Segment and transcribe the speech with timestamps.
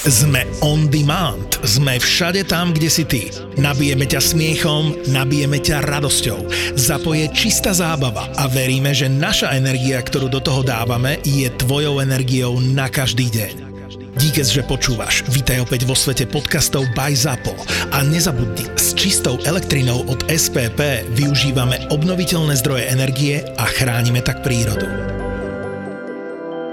[0.00, 1.60] Sme on demand.
[1.60, 3.28] Sme všade tam, kde si ty.
[3.60, 6.48] Nabijeme ťa smiechom, nabijeme ťa radosťou.
[6.72, 12.64] Zapoje čistá zábava a veríme, že naša energia, ktorú do toho dávame, je tvojou energiou
[12.64, 13.54] na každý deň.
[14.16, 15.20] Díkes, že počúvaš.
[15.28, 17.52] Vítaj opäť vo svete podcastov by ZAPO.
[17.92, 24.88] A nezabudni, s čistou elektrinou od SPP využívame obnoviteľné zdroje energie a chránime tak prírodu.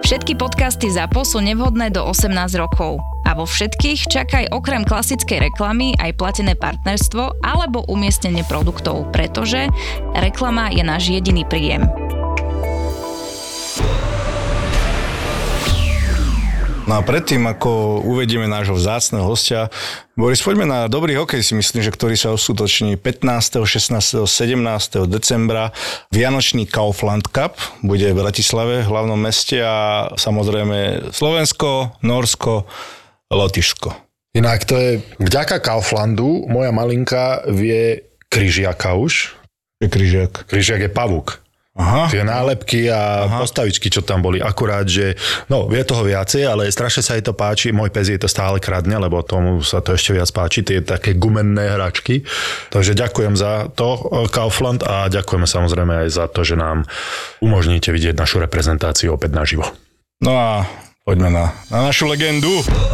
[0.08, 3.04] Všetky podcasty ZAPO sú nevhodné do 18 rokov.
[3.28, 9.68] A vo všetkých čakaj okrem klasickej reklamy aj platené partnerstvo alebo umiestnenie produktov, pretože
[10.16, 11.84] reklama je náš jediný príjem.
[16.88, 19.68] No a predtým, ako uvedieme nášho vzácného hostia,
[20.16, 25.04] Boris, poďme na dobrý hokej, si myslím, že ktorý sa uskutoční 15., 16., 17.
[25.12, 25.76] decembra.
[26.16, 32.64] Vianočný Kaufland Cup bude v Bratislave, hlavnom meste a samozrejme Slovensko, Norsko,
[33.32, 33.92] Lotyšsko.
[34.38, 39.34] Inak to je vďaka Kauflandu, moja malinka vie kryžiaka už.
[39.82, 40.46] Je kryžiak.
[40.46, 41.42] Kryžiak je pavúk.
[41.78, 42.10] Aha.
[42.10, 43.38] Tie nálepky a Aha.
[43.46, 44.42] postavičky, čo tam boli.
[44.42, 45.14] Akurát, že
[45.46, 47.70] no, vie toho viacej, ale strašne sa jej to páči.
[47.70, 51.14] Môj pes jej to stále kradne, lebo tomu sa to ešte viac páči, tie také
[51.14, 52.26] gumenné hračky.
[52.74, 53.94] Takže ďakujem za to,
[54.34, 56.90] Kaufland, a ďakujeme samozrejme aj za to, že nám
[57.46, 59.70] umožníte vidieť našu reprezentáciu opäť naživo.
[60.18, 60.66] No a
[61.08, 62.52] poďme na, na našu legendu.
[62.52, 62.88] Oh.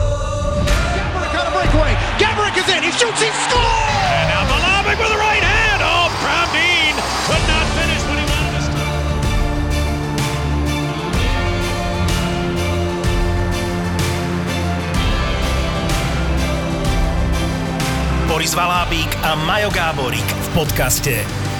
[18.29, 21.13] Boris Valábík a Majo Gáborík v podcaste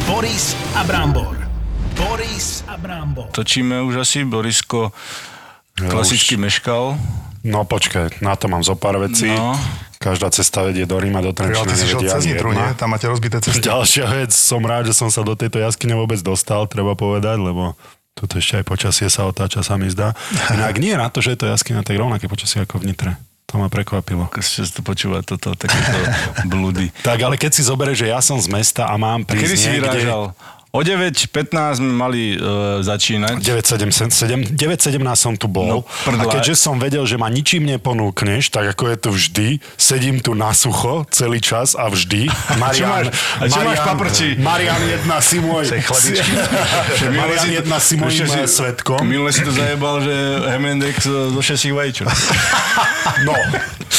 [0.05, 1.37] Boris a Brambor.
[1.97, 3.29] Boris a Brambor.
[3.33, 4.93] Točíme už asi, Borisko
[5.89, 6.41] klasicky už...
[6.41, 6.95] meškal.
[7.43, 9.27] No počkaj, na to mám zo pár vecí.
[9.27, 9.59] No.
[9.99, 11.63] Každá cesta vedie do Ríma, do Trenčína.
[11.63, 12.67] ty si šiel cez Nitru, nie?
[12.75, 13.63] Tam máte rozbité cesty.
[13.71, 17.75] Ďalšia vec, som rád, že som sa do tejto jaskyne vôbec dostal, treba povedať, lebo
[18.11, 20.11] toto ešte aj počasie sa otáča, sa mi zdá.
[20.51, 23.15] Inak nie na to, že je to jaskyňa, tak rovnaké počasie ako v Nitre.
[23.51, 24.27] To ma prekvapilo.
[24.27, 25.99] Keď to počúva toto, takéto
[26.51, 26.91] blúdy.
[27.03, 29.67] tak, ale keď si zoberieš, že ja som z mesta a mám prísť Kedy si
[29.71, 29.87] niekde...
[29.87, 30.23] vyrážal?
[30.73, 33.45] O 9.15 sme mali uh, začínať.
[33.45, 34.57] 9.17
[35.13, 35.85] som tu bol.
[35.85, 39.47] No, a keďže som vedel, že ma ničím neponúkneš, tak ako je to vždy,
[39.77, 42.25] sedím tu na sucho celý čas a vždy.
[42.57, 44.33] Marian, a čo máš paprči?
[44.41, 45.69] Marian jedna si môj...
[47.21, 49.05] Marian jedna si môjim svetkom.
[49.05, 50.09] Minule si to zajebal, že
[50.57, 52.09] Hemendex zo šesých vajíčok.
[53.29, 53.37] no,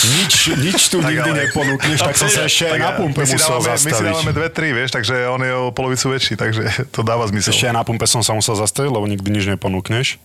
[0.04, 3.86] nič, nič tu nikdy neponúkneš, tak som sa ešte aj na pumpe musel zastaviť.
[3.86, 6.63] My si dávame dve, tri, vieš, takže on je o polovicu väčší, takže
[6.94, 7.52] to dáva zmysel.
[7.52, 10.20] Ešte aj na pumpe som sa musel zastaviť, lebo nikdy nič neponúkneš.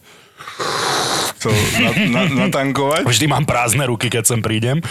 [1.40, 3.08] To na, na, natankovať?
[3.08, 4.84] Vždy mám prázdne ruky, keď sem prídem.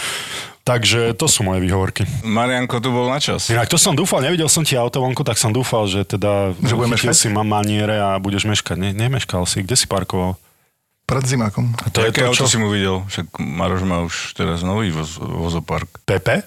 [0.65, 2.05] Takže to sú moje výhovorky.
[2.21, 3.49] Marianko tu bol na čas.
[3.49, 6.77] Inak to som dúfal, nevidel som ti auto vonku, tak som dúfal, že teda že
[6.77, 8.77] budeme si mám maniere a budeš meškať.
[8.77, 9.65] Ne, nemeškal si.
[9.65, 10.37] Kde si parkoval?
[11.09, 11.73] Pred zimákom.
[11.81, 12.53] A to je to, auto čo?
[12.53, 13.01] si mu videl?
[13.09, 15.89] Však Maroš má už teraz nový voz, vozopark.
[16.05, 16.45] Pepe?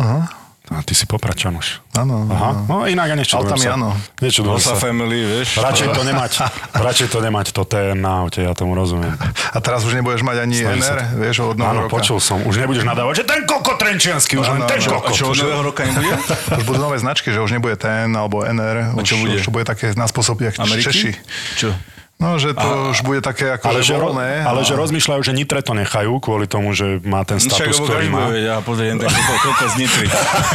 [0.00, 0.47] Aha.
[0.68, 1.80] A ty si popračan už.
[1.96, 2.28] Áno.
[2.28, 2.50] Aha.
[2.68, 3.88] No inak a niečo Ale tam je áno.
[4.20, 4.76] Niečo sa.
[4.76, 5.56] family, vieš.
[5.56, 6.32] Radšej to nemať,
[6.86, 9.16] radšej to nemať to TN na aute, ja tomu rozumiem.
[9.52, 11.16] A teraz už nebudeš mať ani Snaží NR, sa.
[11.16, 11.92] vieš, od nového áno, roka.
[11.96, 12.44] počul som.
[12.44, 15.08] Už nebudeš nadávať, že ten koko trenčiansky, už len ten koko.
[15.08, 16.12] A čo od nového roka nebude?
[16.60, 18.92] už budú nové značky, že už nebude TN alebo NR.
[18.92, 19.36] A čo už, bude?
[19.40, 21.16] Už bude také na spôsob, jak Češi.
[21.56, 21.72] Čo?
[22.18, 24.42] No, že to a, už bude také ako ale že, voľné.
[24.42, 24.66] Ale a...
[24.66, 28.34] že rozmýšľajú, že Nitre to nechajú kvôli tomu, že má ten status, Však, ktorý má.
[28.34, 30.06] Ja pozriem, tak koľko z Nitry.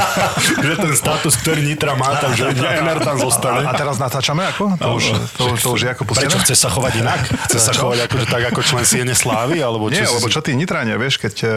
[0.68, 2.52] že ten status, ktorý Nitra má, takže
[2.84, 3.64] NR tam zostane.
[3.64, 4.76] A, a teraz natáčame ako?
[4.76, 5.04] To už,
[5.40, 6.28] to, to už je ako pustené?
[6.28, 7.22] Prečo chce sa chovať inak?
[7.48, 9.64] Chce sa chovať ako, že tak ako člen Siene Slávy?
[9.64, 10.16] Alebo čo Nie, si...
[10.20, 11.48] lebo čo tí Nitrania, vieš, keď...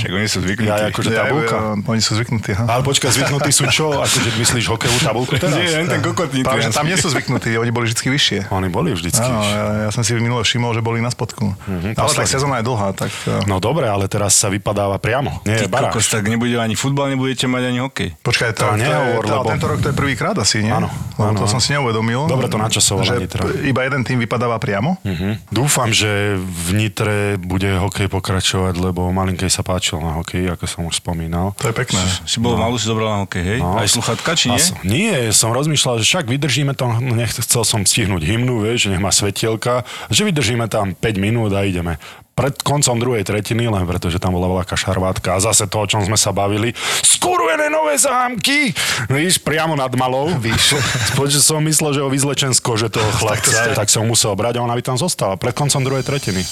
[0.00, 0.80] Však oni sú zvyknutí.
[0.80, 1.56] Ja, akože tabulka.
[1.60, 2.56] Ja, oni sú zvyknutí.
[2.56, 2.64] Ha?
[2.72, 4.00] Ale počkaj, zvyknutí sú čo?
[4.00, 5.60] Akože myslíš hokejovú tabulku teraz?
[5.60, 6.32] Nie, ten kokot
[6.72, 8.38] Tam nie sú zvyknutí, oni boli vždy vyššie.
[8.48, 9.58] Oni boli vždycky vyššie.
[9.82, 11.52] Ja som si minule všimol, že boli na spodku.
[11.52, 12.88] Mm-hmm, ale tak sezóna je dlhá.
[12.94, 13.42] Tak, uh...
[13.50, 15.42] No dobre, ale teraz sa vypadáva priamo.
[15.42, 18.08] Nie, Ty kokos, tak nebude ani futbal, nebudete mať ani hokej.
[18.22, 19.48] Počkaj, to, to, nehovor, to, lebo...
[19.50, 20.72] tento rok to je prvýkrát asi, nie?
[20.72, 20.88] Áno.
[21.18, 22.30] áno to som si neuvedomil.
[22.30, 23.42] Dobre to načasovalo že Nitra.
[23.66, 24.96] iba jeden tým vypadáva priamo.
[25.02, 25.34] Uh-huh.
[25.50, 30.82] Dúfam, že v Nitre bude hokej pokračovať, lebo malinkej sa páčil na hokej, ako som
[30.86, 31.56] už spomínal.
[31.58, 31.98] To je pekné.
[31.98, 32.62] Si, si bol no.
[32.62, 33.58] malú, si zobral na hokej, hej?
[33.58, 33.78] No.
[33.78, 34.62] Aj sluchatka, či nie?
[34.62, 39.02] As, nie, som rozmýšľal, že však vydržíme to, nechcel som stihnúť hymnu, vieš, že nech
[39.02, 41.96] má svetielka, že vydržíme tam 5 minút a ideme.
[42.32, 46.04] Pred koncom druhej tretiny, len pretože tam bola veľká šarvátka a zase to, o čom
[46.04, 46.72] sme sa bavili,
[47.04, 48.72] skurvené nové zámky,
[49.08, 50.76] víš, priamo nad malou, víš,
[51.32, 54.64] že som myslel, že ho vyzlečen z kože toho chlapca, tak som musel brať a
[54.64, 56.44] ona by tam zostala pred koncom druhej tretiny.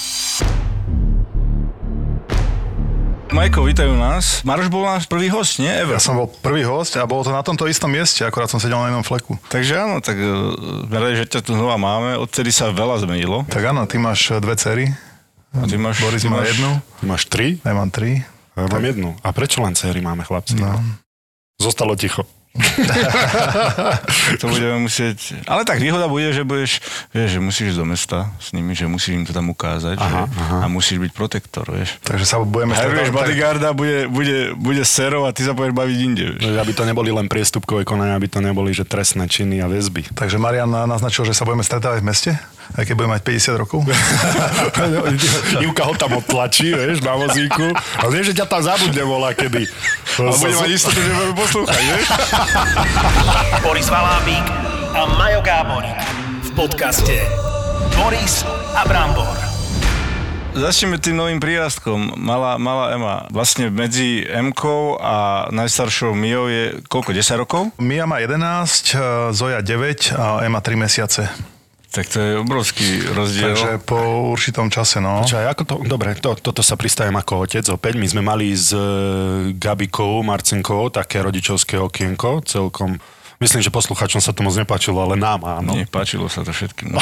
[3.31, 4.43] Majko, vítajú nás.
[4.43, 5.71] Maroš bol náš prvý host, nie?
[5.71, 5.95] Ever.
[5.95, 8.75] Ja som bol prvý host a bolo to na tomto istom mieste, akorát som sedel
[8.75, 9.39] na jednom fleku.
[9.47, 12.19] Takže áno, tak uh, že ťa tu znova máme.
[12.19, 13.47] Odtedy sa veľa zmenilo.
[13.47, 14.91] Tak áno, ty máš dve cery.
[15.55, 16.71] A ty máš, Boris ty má máš, jednu.
[16.83, 17.55] Ty máš tri?
[17.63, 18.19] Ja mám tri.
[18.59, 19.15] Ja mám jednu.
[19.23, 20.59] A prečo len céry máme, chlapci?
[20.59, 20.75] No.
[21.55, 22.27] Zostalo ticho.
[24.41, 25.39] to budeme musieť...
[25.47, 26.83] Ale tak výhoda bude, že budeš,
[27.15, 30.27] vieš, že musíš ísť do mesta s nimi, že musíš im to tam ukázať Aha,
[30.27, 30.57] že, aha.
[30.63, 31.95] a musíš byť protektor, vieš.
[32.03, 36.25] Takže sa budeme stretávať- bodyguarda bude, bude, bude serov a ty sa budeš baviť inde,
[36.35, 36.41] vieš.
[36.43, 40.11] Že Aby to neboli len priestupkové konania, aby to neboli že trestné činy a väzby.
[40.11, 42.31] Takže Marian naznačil, že sa budeme stretávať v meste,
[42.77, 43.79] aj keď budeme mať 50 rokov.
[45.65, 47.71] Ivka ho tam odtlačí, vieš, na vozíku.
[47.75, 49.67] A vieš, že ťa tam zabudne volá kedy.
[50.19, 52.07] A bude mať istotu, že budeme poslúchať, vieš.
[53.65, 54.45] Boris Valábík
[54.91, 55.99] a Majo Gáborík
[56.47, 57.15] v podcaste
[57.95, 58.43] Boris
[58.75, 59.51] a Brambor.
[60.51, 62.11] Začneme tým novým prírastkom.
[62.19, 63.15] Malá, malá Ema.
[63.31, 64.51] Vlastne medzi m
[64.99, 67.61] a najstaršou Mijou je koľko, 10 rokov?
[67.79, 71.31] Mia má 11, Zoja 9 a Ema 3 mesiace.
[71.91, 73.51] Tak to je obrovský rozdiel.
[73.51, 75.27] Takže po určitom čase, no.
[75.27, 77.99] Čo, ako to, dobre, to, toto sa pristajem ako otec opäť.
[77.99, 78.79] My sme mali s e,
[79.59, 82.95] Gabikou, Marcinkou také rodičovské okienko, celkom...
[83.41, 85.73] Myslím, že posluchačom sa to moc nepáčilo, ale nám áno.
[85.73, 86.93] Nie, páčilo sa to všetkým.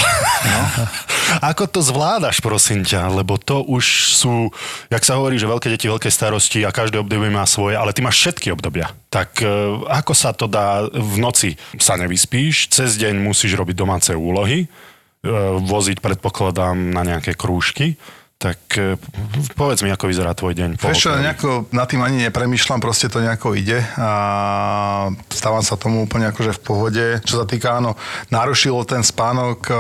[1.52, 3.12] Ako to zvládaš, prosím ťa?
[3.12, 4.48] Lebo to už sú,
[4.88, 8.00] jak sa hovorí, že veľké deti, veľké starosti a každé obdobie má svoje, ale ty
[8.00, 8.96] máš všetky obdobia.
[9.12, 9.52] Tak e,
[9.92, 11.60] ako sa to dá v noci?
[11.76, 14.68] Sa nevyspíš, cez deň musíš robiť domáce úlohy, e,
[15.60, 18.00] voziť predpokladám na nejaké krúžky.
[18.40, 18.96] Tak e,
[19.60, 20.80] povedz mi, ako vyzerá tvoj deň.
[20.80, 24.12] Vieš čo, nejako nad tým ani nepremýšľam, proste to nejako ide a
[25.28, 27.06] stávam sa tomu úplne akože v pohode.
[27.28, 28.00] Čo sa týka, áno,
[28.32, 29.74] narušilo ten spánok, e,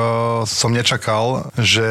[0.43, 1.87] som nečakal, že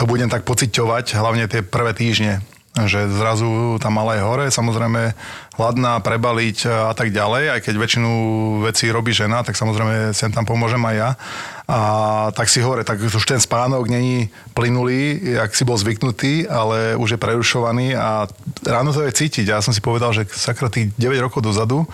[0.00, 2.40] to budem tak pociťovať, hlavne tie prvé týždne
[2.74, 5.14] že zrazu tam mala aj hore, samozrejme
[5.54, 8.10] hladná, prebaliť a tak ďalej, aj keď väčšinu
[8.66, 11.10] vecí robí žena, tak samozrejme sem tam pomôžem aj ja.
[11.64, 11.80] A
[12.36, 17.16] tak si hore, tak už ten spánok není plynulý, jak si bol zvyknutý, ale už
[17.16, 18.28] je prerušovaný a
[18.68, 19.48] ráno to je cítiť.
[19.48, 21.88] Ja som si povedal, že sakra tých 9 rokov dozadu,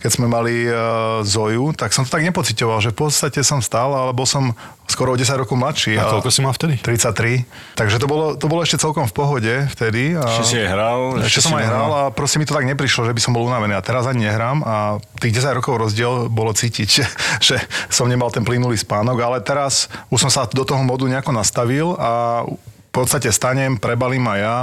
[0.00, 3.92] keď sme mali uh, Zoju, tak som to tak nepocitoval, že v podstate som stál,
[3.92, 4.56] ale bol som
[4.88, 6.00] skoro o 10 rokov mladší.
[6.00, 6.80] A koľko si mal vtedy?
[6.82, 7.44] 33.
[7.78, 10.18] Takže to bolo, to bolo ešte celkom v pohode vtedy.
[10.18, 11.00] A Ešte si aj hral.
[11.22, 13.46] ešte som si aj hral a proste mi to tak neprišlo, že by som bol
[13.46, 13.76] unavený.
[13.76, 17.04] A teraz ani nehrám a tých 10 rokov rozdiel bolo cítiť, že,
[17.52, 17.56] že
[17.92, 21.94] som nemal ten plynulý spánok, ale teraz už som sa do toho modu nejako nastavil
[21.98, 22.42] a
[22.90, 24.56] v podstate stanem, prebalím aj ja,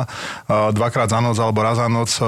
[0.76, 2.28] dvakrát za noc alebo raz za noc, o,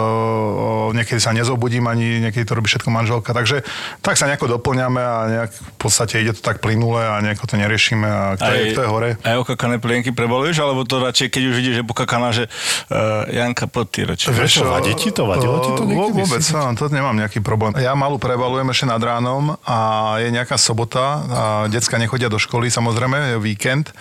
[0.96, 3.68] niekedy sa nezobudím, ani niekedy to robí všetko manželka, takže
[4.00, 7.60] tak sa nejako doplňame a nejak v podstate ide to tak plynule a nejako to
[7.60, 9.10] neriešime a kto, je, kto je hore.
[9.28, 13.68] Aj okakané plienky prebaluješ, alebo to radšej, keď už vidíš, že pokakaná, že uh, Janka,
[13.68, 14.28] poď ty radšej.
[14.32, 15.28] Vieš čo, vadí ti to?
[15.28, 16.16] Vadilo ti to niekedy?
[16.16, 17.76] Vôbec, Si- no, to nemám nejaký problém.
[17.76, 19.78] Ja malú prevalujem ešte nad ránom a
[20.24, 23.92] je nejaká sobota a decka nechodia do školy, samozrejme, je víkend.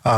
[0.00, 0.14] A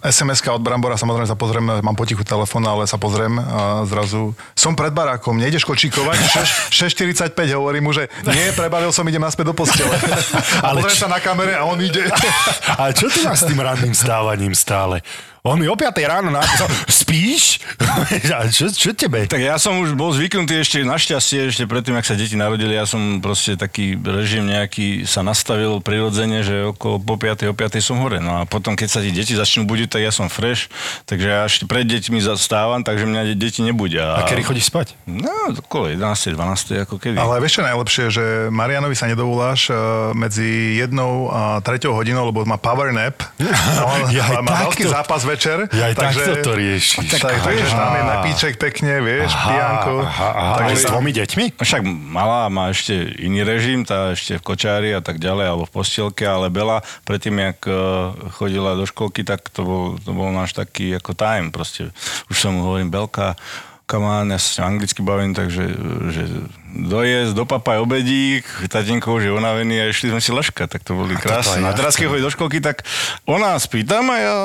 [0.00, 4.78] SMS-ka od Brambora, samozrejme sa pozriem, mám potichu telefón, ale sa pozriem a zrazu som
[4.78, 6.18] pred barákom, nejdeš kočíkovať,
[6.70, 9.90] 6, 6.45 hovorím mu, že nie, prebalil som, idem naspäť do postele.
[10.62, 12.06] A Ale pozriem či- sa na kamere a on ide.
[12.78, 15.02] Ale čo ty máš s tým ranným stávaním stále?
[15.42, 17.58] On mi o 5 ráno napísal, spíš?
[18.38, 19.26] A čo, čo tebe?
[19.26, 22.86] Tak ja som už bol zvyknutý ešte, našťastie, ešte predtým, ak sa deti narodili, ja
[22.86, 27.50] som proste taký režim nejaký sa nastavil prirodzene, že okolo po 5.
[27.50, 27.74] o 5.
[27.82, 28.22] som hore.
[28.22, 30.70] No a potom, keď sa ti deti začnú budiť, tak ja som fresh,
[31.10, 34.22] takže ja ešte pred deťmi zastávam, takže mňa de- deti nebudia.
[34.22, 34.94] A kedy chodíš spať?
[35.10, 36.38] No, okolo 11.
[36.38, 36.86] 12.
[36.86, 37.18] ako kedy.
[37.18, 39.76] Ale vieš čo je najlepšie, že Marianovi sa nedovoláš eh,
[40.14, 43.18] medzi jednou a treťou hodinou, lebo má power nap.
[43.82, 45.58] A on Ja má veľký zápas večer.
[45.72, 47.08] Ja aj takto to riešiš.
[47.18, 50.04] Tak, takže tam je napíček pekne, vieš, pijanko.
[50.04, 51.44] Aha, aha, takže s dvomi deťmi?
[51.56, 55.72] Však malá má ešte iný režim, tá ešte v kočári a tak ďalej, alebo v
[55.72, 57.74] postielke, ale Bela predtým, jak eh,
[58.36, 61.90] chodila do školky, tak to bol, to bol náš taký ako time proste.
[62.28, 63.34] Už som mu hovorím, Belka,
[63.88, 65.64] come on, ja sa anglicky bavím, takže
[66.12, 66.22] že
[66.72, 70.96] dojezd, do papaj obedík, tatínko už je unavený a išli sme si leška, tak to
[70.96, 71.60] boli krásne.
[71.60, 72.82] je A teraz, keď chodí do školky, tak
[73.28, 74.36] ona spí tam a ja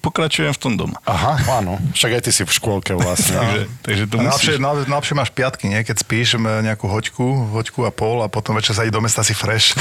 [0.00, 0.96] pokračujem v tom doma.
[1.04, 1.76] Aha, áno.
[1.92, 3.36] Však aj ty si v škôlke vlastne.
[3.44, 4.56] Takže, takže to A musíš.
[4.56, 5.80] najlepšie, máš piatky, nie?
[5.84, 9.36] Keď spíš nejakú hoďku, hoďku a pol a potom večer sa ide do mesta si
[9.36, 9.76] fresh.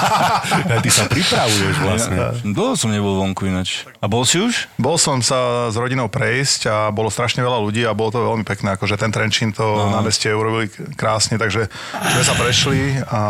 [0.84, 2.16] ty sa pripravuješ vlastne.
[2.42, 3.84] Dlho som nebol vonku ináč.
[4.00, 4.66] A bol si už?
[4.80, 8.42] Bol som sa s rodinou prejsť a bolo strašne veľa ľudí a bolo to veľmi
[8.48, 13.20] pekné, akože ten Trenčín to na meste urobili krásne, takže sme sa prešli a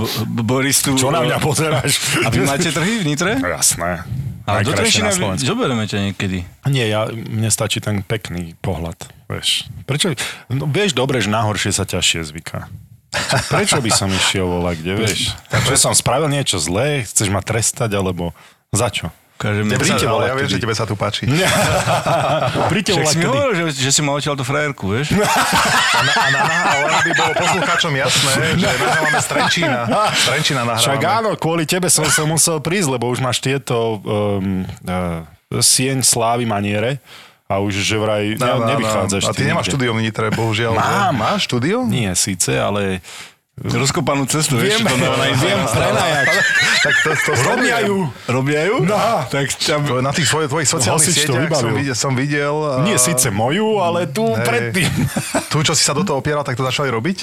[0.00, 0.96] Bo- Boris tu...
[0.96, 2.00] Čo na mňa pozeráš?
[2.24, 3.36] A vy máte trhy v Nitre?
[3.36, 4.08] Jasné.
[4.48, 6.42] Ale do Trenčína zoberieme ťa niekedy.
[6.72, 8.96] Nie, ja, mne stačí ten pekný pohľad.
[9.28, 9.68] Vieš.
[9.84, 10.16] Prečo?
[10.50, 12.66] No, vieš dobre, že na horšie sa ťažšie zvyká.
[13.50, 15.34] Prečo by som išiel volať, kde vieš?
[15.50, 18.34] Že som spravil niečo zlé, chceš ma trestať, alebo
[18.70, 19.10] za čo?
[19.40, 19.72] Ukážeme.
[19.72, 21.24] Tebe sa, Príďte ale ja viem, že tebe sa tu páči.
[22.72, 25.16] Príďte volať si hovoril, že, že si ma odtiaľ to frajerku, vieš?
[25.16, 29.80] A, na, a na, ale aby bolo poslucháčom jasné, že nahrávame z Trenčína.
[30.12, 31.16] Z Trenčína Však nahrávame.
[31.24, 35.24] áno, kvôli tebe som sa musel prísť, lebo už máš tieto um, uh,
[35.56, 37.00] sieň slávy maniere
[37.50, 38.70] a už že vraj ne, Áno, áno.
[38.76, 39.22] nevychádzaš.
[39.26, 40.72] A ty nemáš v Nitre, bohužiaľ.
[40.78, 40.86] Mám.
[40.86, 41.18] že?
[41.18, 41.82] Máš štúdio?
[41.88, 43.02] Nie síce, ale
[43.60, 46.28] Rozkopanú cestu, vieš, Viem, čo to dáva na viem, prenajať.
[46.80, 48.08] Tak to, to Robia ju.
[48.24, 48.76] Robia ju?
[48.80, 48.96] No.
[49.28, 49.84] Tak tam...
[49.84, 53.84] To Na tých svojich, tvojich sociálnych sieťach som videl, som videl Nie a- síce moju,
[53.84, 54.48] ale tu Hej.
[54.48, 54.88] predtým.
[55.46, 57.20] Tu, čo si sa do toho opieral, tak to začali robiť?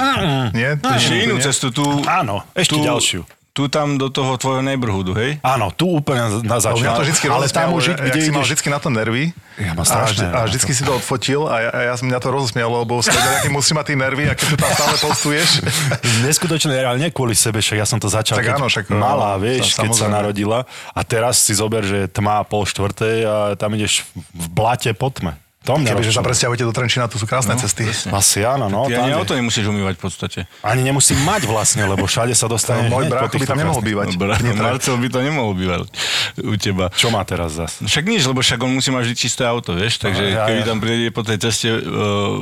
[0.54, 0.78] Nie?
[0.78, 1.44] To Ešte nie- inú nie?
[1.44, 1.82] cestu, tu...
[2.06, 3.26] Áno, ešte tu, ďalšiu.
[3.58, 5.42] Tu tam do toho tvojho neighborhoodu, hej?
[5.42, 7.02] Áno, tu úplne na začiatku.
[7.02, 8.48] to vždycky ale tam už, rozosmialo, kde mal ideš...
[8.54, 9.24] vždycky na to nervy.
[9.58, 12.20] Ja mám a, strašné vždy, a vždycky si to odfotil a ja, a ja mňa
[12.22, 14.96] to rozosmialo, lebo som vedel, aký musí mať tie nervy a keď tu tam stále
[15.02, 15.50] postuješ.
[16.30, 19.34] Neskutočné, ale nie kvôli sebe, však ja som to začal, Tak keď áno, však, malá,
[19.42, 20.70] vieš, sa- keď sa narodila.
[20.94, 24.06] A teraz si zober, že tma pol štvrtej a tam ideš
[24.38, 25.34] v blate po tme.
[25.68, 27.84] To mňa Kebyže sa presťahujete do Trenčína, tu sú krásne cesty.
[28.08, 28.88] Asi áno, no.
[28.88, 30.40] Ty tam ani auto nemusíš umývať v podstate.
[30.64, 32.88] Ani nemusím mať vlastne, lebo všade sa dostane.
[32.88, 34.08] Môj hneď po brácho by tam nemohol bývať.
[34.16, 34.64] Bra- Nitre.
[34.64, 35.92] Marcel by to nemohol bývať
[36.40, 36.88] u teba.
[36.90, 37.78] Čo má teraz zas?
[37.78, 40.62] Však nič, lebo však on musí mať vždy čisté auto, vieš, takže No, ja, keby
[40.62, 40.66] ja.
[40.66, 41.82] tam príde po tej ceste uh,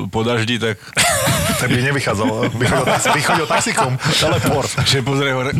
[0.06, 0.78] po daždi, tak...
[1.56, 2.52] Tak by nevychádzal.
[2.52, 3.92] By chodil, taxi- by chodil taxikom.
[3.96, 4.70] Teleport.
[4.84, 5.56] že pozrie hore,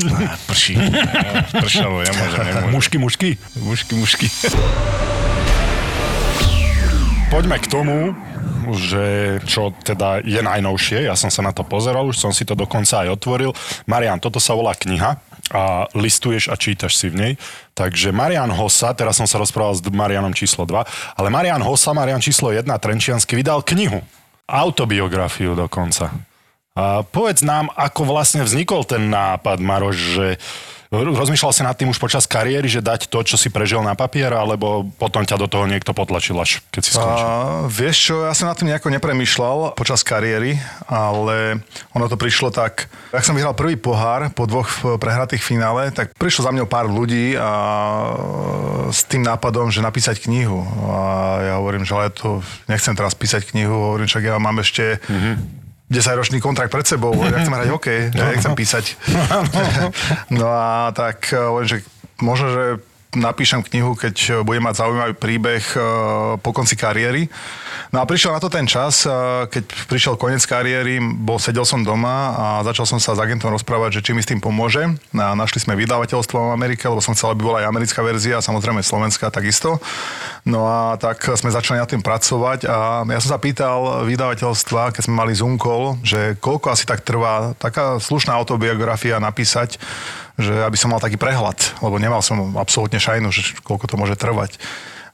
[0.46, 2.70] prší, Á, pršalo, nemôžem, nemôžem.
[2.70, 3.30] Mušky, mušky.
[3.56, 4.28] Mušky, mušky.
[7.36, 8.16] Poďme k tomu,
[8.80, 11.04] že čo teda je najnovšie.
[11.04, 13.52] Ja som sa na to pozeral, už som si to dokonca aj otvoril.
[13.92, 15.20] Marian, toto sa volá kniha
[15.52, 17.34] a listuješ a čítaš si v nej.
[17.76, 20.88] Takže Marian Hossa, teraz som sa rozprával s Marianom číslo 2,
[21.20, 24.00] ale Marian Hossa, Marian číslo 1, Trenčiansky, vydal knihu.
[24.48, 26.16] Autobiografiu dokonca.
[26.72, 30.28] A povedz nám, ako vlastne vznikol ten nápad, Maroš, že
[30.92, 34.30] rozmýšľal si nad tým už počas kariéry, že dať to, čo si prežil na papier,
[34.30, 37.26] alebo potom ťa do toho niekto potlačil až, keď si skončil?
[37.26, 41.64] A, vieš čo, ja som na tým nejako nepremýšľal počas kariéry, ale
[41.96, 46.48] ono to prišlo tak, ak som vyhral prvý pohár po dvoch prehratých finále, tak prišlo
[46.48, 47.52] za mňou pár ľudí a
[48.92, 50.62] s tým nápadom, že napísať knihu.
[50.90, 51.00] A
[51.42, 55.02] ja hovorím, že ale to nechcem teraz písať knihu, hovorím, však ja mám ešte
[55.86, 58.86] 10-ročný kontrakt pred sebou, ja chcem hrať hokej, ja nechcem písať.
[60.40, 61.78] no a tak eh, hovorím, že
[62.22, 62.64] možno, že
[63.16, 65.82] napíšem knihu, keď eh, budem mať zaujímavý príbeh eh,
[66.40, 67.32] po konci kariéry.
[67.92, 69.12] No a prišiel na to ten čas, eh,
[69.50, 74.00] keď prišiel koniec kariéry, bol, sedel som doma a začal som sa s agentom rozprávať,
[74.00, 74.86] že či mi s tým pomôže.
[75.16, 78.84] A našli sme vydavateľstvo v Amerike, lebo som chcel, aby bola aj americká verzia, samozrejme
[78.84, 79.80] slovenská takisto.
[80.46, 85.02] No a tak sme začali na tým pracovať a ja som sa pýtal vydavateľstva, keď
[85.10, 89.82] sme mali Zoom call, že koľko asi tak trvá taká slušná autobiografia napísať,
[90.36, 94.16] že aby som mal taký prehľad, lebo nemal som absolútne šajnu, že koľko to môže
[94.20, 94.60] trvať.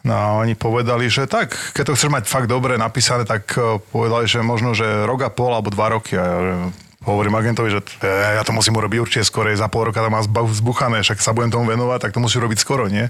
[0.01, 3.77] No a oni povedali, že tak, keď to chceš mať fakt dobre napísané, tak eh,
[3.77, 6.17] povedali, že možno, že rok a pol alebo dva roky.
[6.17, 6.37] A ja
[7.01, 10.21] hovorím agentovi, že ja, ja to musím urobiť určite skorej, za pol roka to má
[10.47, 13.09] zbuchané, však sa budem tomu venovať, tak to musí robiť skoro, nie?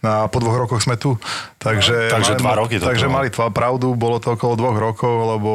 [0.00, 1.14] No a po dvoch rokoch sme tu.
[1.56, 5.14] Takže, Takže mali- dva roky to Takže mali tva- pravdu, bolo to okolo dvoch rokov,
[5.28, 5.50] lebo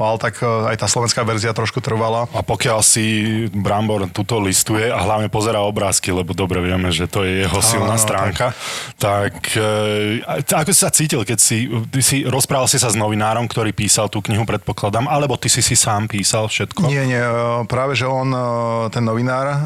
[0.00, 2.24] ale tak eh, aj tá slovenská verzia trošku trvala.
[2.30, 3.04] A pokiaľ si
[3.50, 7.94] Brambor tuto listuje a hlavne pozera obrázky, lebo dobre vieme, že to je jeho silná
[7.94, 8.56] Áno, stránka,
[8.96, 9.68] tak, e,
[10.22, 11.56] a- ako si sa cítil, keď si,
[11.88, 15.60] ty si rozprával si sa s novinárom, ktorý písal tú knihu, predpokladám, alebo ty si
[15.60, 16.84] si sám písal všetko?
[16.86, 18.40] Nie, nie, eh, práve že on, eh,
[18.94, 19.58] ten novinár, eh,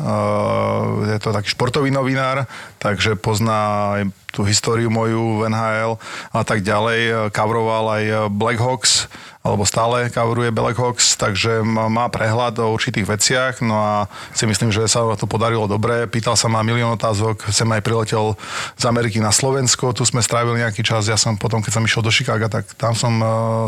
[1.12, 2.48] je to taký športový novinár,
[2.80, 3.60] takže pozná
[4.00, 5.94] aj tú históriu moju v NHL
[6.34, 7.30] a tak ďalej.
[7.30, 9.06] Kavroval aj Blackhawks,
[9.46, 14.90] alebo stále kavruje Blackhawks, takže má prehľad o určitých veciach, no a si myslím, že
[14.90, 16.10] sa to podarilo dobre.
[16.10, 18.34] Pýtal sa ma milión otázok, sem aj priletel
[18.74, 22.02] z Ameriky na Slovensko, tu sme strávili nejaký čas, ja som potom, keď som išiel
[22.02, 23.14] do Chicaga, tak tam som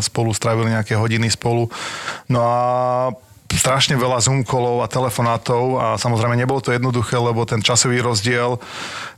[0.03, 1.71] spolu strávili nejaké hodiny spolu.
[2.27, 2.59] No a
[3.57, 8.61] strašne veľa Zoom a telefonátov a samozrejme nebolo to jednoduché, lebo ten časový rozdiel,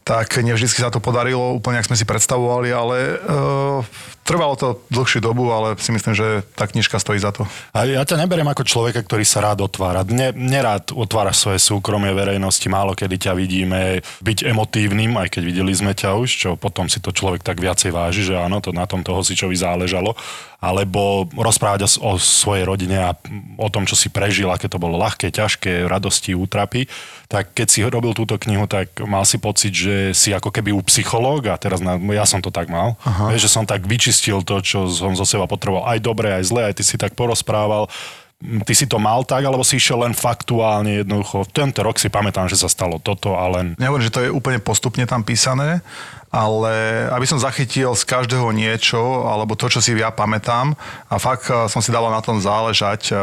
[0.09, 3.85] tak nevždy sa to podarilo úplne, ak sme si predstavovali, ale uh,
[4.25, 7.45] trvalo to dlhšiu dobu, ale si myslím, že tá knižka stojí za to.
[7.77, 10.01] A ja ťa neberiem ako človeka, ktorý sa rád otvára.
[10.09, 15.73] Ne, nerád otváraš svoje súkromie verejnosti, málo kedy ťa vidíme byť emotívnym, aj keď videli
[15.77, 18.89] sme ťa už, čo potom si to človek tak viacej váži, že áno, to na
[18.89, 20.17] tom toho Hosičovi záležalo,
[20.57, 23.17] alebo rozprávať o, o svojej rodine a
[23.57, 26.85] o tom, čo si prežil, aké to bolo ľahké, ťažké, radosti, útrapy,
[27.29, 30.71] tak keď si robil túto knihu, tak mal si pocit, že že si ako keby
[30.71, 32.95] u psychológa, teraz na, ja som to tak mal,
[33.27, 36.61] vieš, že som tak vyčistil to, čo som zo seba potreboval, aj dobre, aj zle,
[36.71, 37.91] aj ty si tak porozprával,
[38.39, 41.43] ty si to mal tak, alebo si išiel len faktuálne jednoducho.
[41.51, 43.75] Tento rok si pamätám, že sa stalo toto a len...
[43.75, 45.83] Nehovorím, že to je úplne postupne tam písané,
[46.31, 50.77] ale aby som zachytil z každého niečo, alebo to, čo si ja pamätám
[51.09, 53.01] a fakt eh, som si dala na tom záležať.
[53.11, 53.19] eh,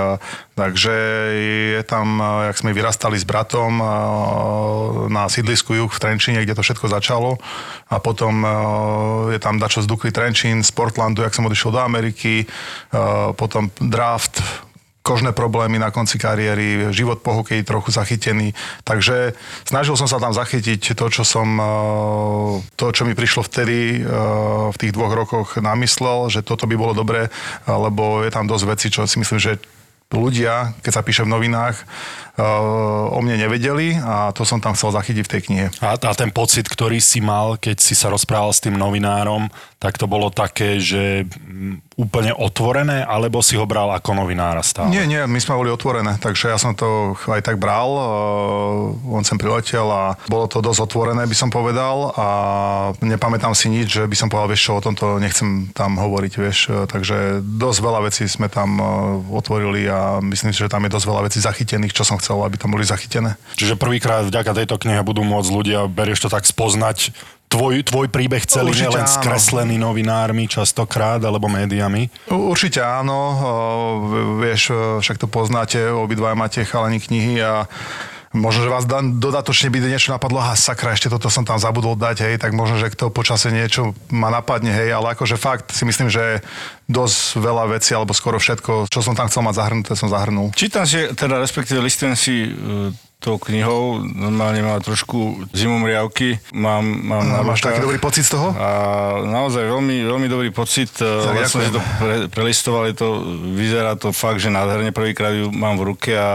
[0.56, 0.94] Takže
[1.76, 3.78] je tam, eh, jak sme vyrastali s bratom
[5.08, 7.40] na sídlisku Juh v Trenčíne, kde to všetko začalo
[7.88, 8.42] a potom
[9.30, 12.48] je tam dačo z Dukly Trenčín, z Portlandu, jak som odišiel do Ameriky,
[13.36, 14.42] potom draft,
[15.06, 18.50] kožné problémy na konci kariéry, život po hokeji trochu zachytený.
[18.82, 21.66] Takže snažil som sa tam zachytiť to, čo som, eh,
[22.74, 24.06] to, čo mi prišlo vtedy eh,
[24.74, 27.30] v tých dvoch rokoch namyslel, že toto by bolo dobré,
[27.70, 29.62] lebo je tam dosť vecí, čo si myslím, že
[30.10, 31.82] ľudia, keď sa píše v novinách,
[32.38, 35.66] o mne nevedeli a to som tam chcel zachytiť v tej knihe.
[35.80, 40.00] A, a ten pocit, ktorý si mal, keď si sa rozprával s tým novinárom, tak
[40.00, 44.88] to bolo také, že mm, úplne otvorené, alebo si ho bral ako novinára stále?
[44.92, 47.88] Nie, nie, my sme boli otvorené, takže ja som to aj tak bral.
[47.92, 52.28] eh, On sem priletel a bolo to dosť otvorené, by som povedal a
[53.04, 56.58] nepamätám si nič, že by som povedal, vieš čo, o tomto nechcem tam hovoriť, vieš.
[56.68, 58.86] eh, Takže dosť veľa vecí sme tam eh,
[59.32, 62.58] otvorili a myslím si, že tam je dosť veľa vecí zachytených, čo som chcel, aby
[62.58, 63.38] tam boli zachytené.
[63.54, 67.14] Čiže prvýkrát vďaka tejto knihe budú môcť ľudia, berieš to tak spoznať,
[67.46, 69.14] tvoj, tvoj príbeh celý, Určite nielen áno.
[69.22, 72.10] skreslený novinármi častokrát, alebo médiami.
[72.26, 73.18] Určite áno,
[74.42, 77.70] vieš, však to poznáte, obidva máte chalani knihy a
[78.36, 81.96] možno, že vás da- dodatočne by niečo napadlo, aha, sakra, ešte toto som tam zabudol
[81.96, 85.88] dať, hej, tak možno, že to počase niečo ma napadne, hej, ale akože fakt si
[85.88, 86.44] myslím, že
[86.86, 90.54] dosť veľa vecí, alebo skoro všetko, čo som tam chcel mať zahrnuté, som zahrnul.
[90.54, 97.24] Čítam si, teda respektíve listujem si e, tou knihou, normálne má trošku zimomriavky, mám, mám
[97.26, 98.52] na Máš taký dobrý pocit z toho?
[98.54, 98.68] A
[99.24, 100.92] naozaj veľmi, veľmi dobrý pocit.
[100.94, 103.24] Tak Tak, som si to pre, prelistoval, to,
[103.56, 106.30] vyzerá to fakt, že nádherne prvýkrát ju mám v ruke a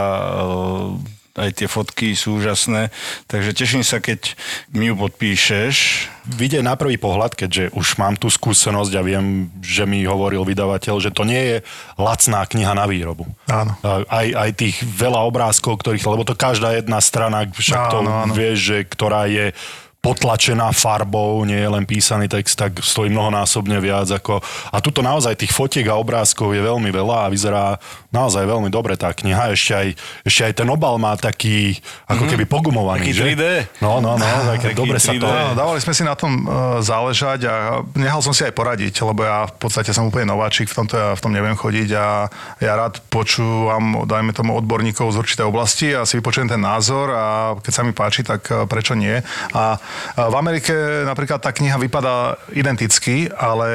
[0.99, 2.91] e, aj tie fotky sú úžasné.
[3.31, 4.35] Takže teším sa, keď
[4.75, 5.75] mi ju podpíšeš.
[6.21, 11.01] Vidie na prvý pohľad, keďže už mám tú skúsenosť a viem, že mi hovoril vydavateľ,
[11.01, 11.57] že to nie je
[11.97, 13.25] lacná kniha na výrobu.
[13.49, 13.73] Áno.
[13.81, 18.27] A Aj, aj tých veľa obrázkov, ktorých, lebo to každá jedna strana, však to Áno,
[18.27, 18.33] áno.
[18.37, 19.55] vieš, že ktorá je
[20.01, 24.09] potlačená farbou, nie je len písaný text, tak stojí mnohonásobne viac.
[24.09, 24.41] Ako...
[24.73, 27.77] A tuto naozaj tých fotiek a obrázkov je veľmi veľa a vyzerá
[28.09, 29.53] naozaj veľmi dobre tá kniha.
[29.53, 29.87] Ešte aj,
[30.25, 31.77] ešte aj ten obal má taký,
[32.09, 33.13] ako keby pogumovaný.
[33.13, 33.23] Taký že?
[33.29, 33.45] 3D.
[33.85, 34.25] No, no, no,
[34.57, 35.21] také Taký dobre sa to...
[35.21, 35.53] 3D.
[35.53, 37.53] Dávali sme si na tom uh, záležať a
[37.93, 41.13] nechal som si aj poradiť, lebo ja v podstate som úplne nováčik, v tomto ja
[41.13, 42.25] v tom neviem chodiť a
[42.57, 47.53] ja rád počúvam, dajme tomu, odborníkov z určitej oblasti a si vypočujem ten názor a
[47.61, 49.21] keď sa mi páči, tak uh, prečo nie.
[49.53, 49.77] A
[50.15, 50.73] v Amerike
[51.07, 53.69] napríklad tá kniha vypadá identicky, ale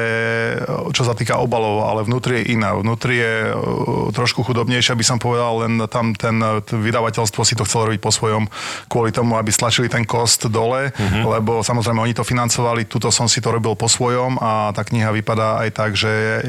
[0.61, 2.75] uh, čo sa týka obalov, ale vnútri je iná.
[2.77, 7.91] Vnútri je uh, trošku chudobnejšia, by som povedal, len tam ten vydavateľstvo si to chcelo
[7.91, 8.49] robiť po svojom
[8.87, 11.23] kvôli tomu, aby stlačili ten kost dole, mm-hmm.
[11.25, 15.11] lebo samozrejme oni to financovali, tuto som si to robil po svojom a tá kniha
[15.11, 16.43] vypadá aj tak, že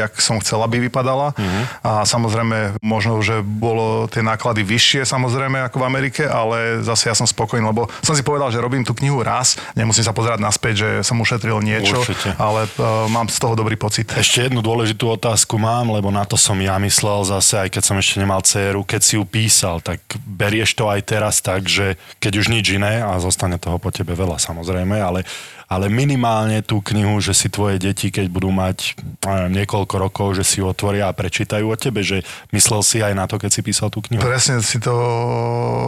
[0.00, 1.32] jak som chcel, aby vypadala.
[1.34, 1.64] Mm-hmm.
[1.84, 7.14] A samozrejme, možno, že bolo tie náklady vyššie samozrejme ako v Amerike, ale zase ja
[7.16, 10.74] som spokojný, lebo som si povedal, že robím tú knihu raz, nemusím sa pozerať naspäť,
[10.76, 12.36] že som ušetril niečo, Určite.
[12.36, 14.08] ale uh, mám z toho dobrý pocit.
[14.12, 17.96] Ešte jednu dôležitú otázku mám, lebo na to som ja myslel zase, aj keď som
[17.96, 22.32] ešte nemal dceru, keď si ju písal, tak berieš to aj teraz tak, že keď
[22.38, 25.24] už nič iné, a zostane toho po tebe veľa samozrejme, ale,
[25.70, 30.42] ale minimálne tú knihu, že si tvoje deti, keď budú mať neviem, niekoľko rokov, že
[30.42, 33.62] si ju otvoria a prečítajú o tebe, že myslel si aj na to, keď si
[33.62, 34.18] písal tú knihu?
[34.18, 34.90] Presne si to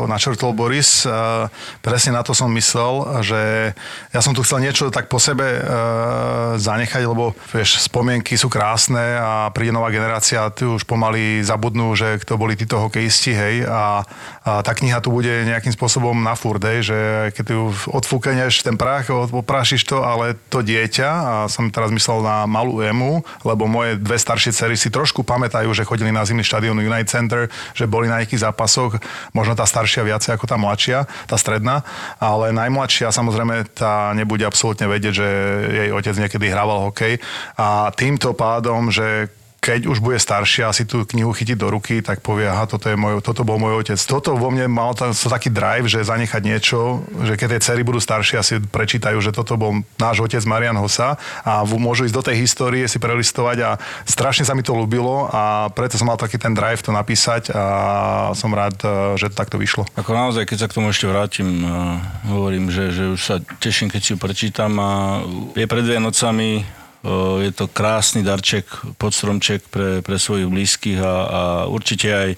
[0.07, 1.03] načrtol Boris.
[1.11, 1.51] a
[1.83, 3.75] Presne na to som myslel, že
[4.15, 5.61] ja som tu chcel niečo tak po sebe e,
[6.63, 12.23] zanechať, lebo vieš, spomienky sú krásne a príde nová generácia, ty už pomaly zabudnú, že
[12.23, 14.07] kto boli títo hokejisti, hej, a,
[14.47, 16.99] a tá kniha tu bude nejakým spôsobom na furt, hej, že
[17.35, 17.55] keď ty
[17.91, 19.35] odfúkeneš ten prach, od-
[19.73, 24.21] oprášiš to, ale to dieťa, a som teraz myslel na malú Emu, lebo moje dve
[24.21, 28.21] staršie cery si trošku pamätajú, že chodili na zimný štadión United Center, že boli na
[28.21, 29.01] nejakých zápasoch,
[29.33, 31.81] možno tá staršia viacej ako tá mladšia, tá stredná,
[32.21, 35.29] ale najmladšia samozrejme tá nebude absolútne vedieť, že
[35.73, 37.17] jej otec niekedy hrával hokej.
[37.57, 39.33] A týmto pádom, že
[39.63, 42.91] keď už bude starší a si tú knihu chytiť do ruky, tak povie, aha, toto,
[42.91, 43.99] je môj, toto bol môj otec.
[44.03, 47.87] Toto vo mne mal to, to taký drive, že zanechať niečo, že keď tie cery
[47.87, 51.15] budú staršie a si prečítajú, že toto bol náš otec Marian Hosa
[51.47, 53.71] a môžu ísť do tej histórie, si prelistovať a
[54.03, 57.65] strašne sa mi to ľúbilo a preto som mal taký ten drive to napísať a
[58.35, 59.87] som rád, e, že to takto vyšlo.
[59.95, 63.95] Ako naozaj, keď sa k tomu ešte vrátim, uh, hovorím, že, že už sa teším,
[63.95, 65.23] keď si ju prečítam a
[65.55, 66.82] je pred Vianocami,
[67.43, 72.31] je to krásny darček, podstromček pre, pre svojich blízkych a, a určite aj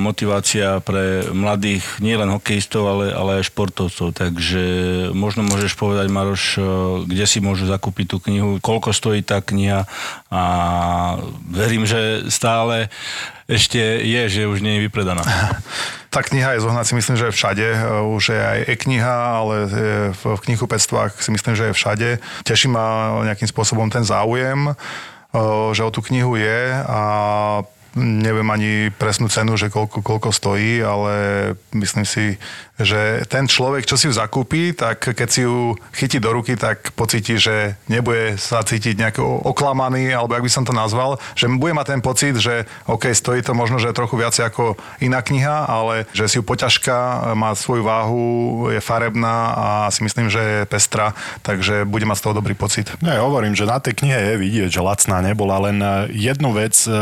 [0.00, 4.16] motivácia pre mladých, nielen hokejistov, ale, ale aj športovcov.
[4.16, 4.64] Takže
[5.12, 6.56] možno môžeš povedať, Maroš,
[7.04, 9.84] kde si môžu zakúpiť tú knihu, koľko stojí tá kniha
[10.32, 10.42] a
[11.52, 12.88] verím, že stále
[13.50, 15.26] ešte je, že už nie je vypredaná.
[16.10, 17.66] Tá kniha je zohnať si myslím, že je všade.
[18.18, 19.70] Už je aj e-kniha, ale
[20.10, 22.08] v knihkupectvách si myslím, že je všade.
[22.42, 24.74] Teší ma nejakým spôsobom ten záujem,
[25.70, 27.02] že o tú knihu je a
[27.98, 31.12] neviem ani presnú cenu, že koľko, koľko stojí, ale
[31.74, 32.38] myslím si,
[32.80, 36.94] že ten človek, čo si ju zakúpi, tak keď si ju chytí do ruky, tak
[36.96, 41.76] pocíti, že nebude sa cítiť nejak oklamaný, alebo ak by som to nazval, že bude
[41.76, 46.08] mať ten pocit, že OK, stojí to možno, že trochu viac ako iná kniha, ale
[46.16, 48.24] že si ju poťažka, má svoju váhu,
[48.72, 51.12] je farebná a si myslím, že je pestrá,
[51.44, 52.88] takže bude mať z toho dobrý pocit.
[53.04, 56.92] No hovorím, že na tej knihe je vidieť, že lacná nebola, len jednu vec, eh,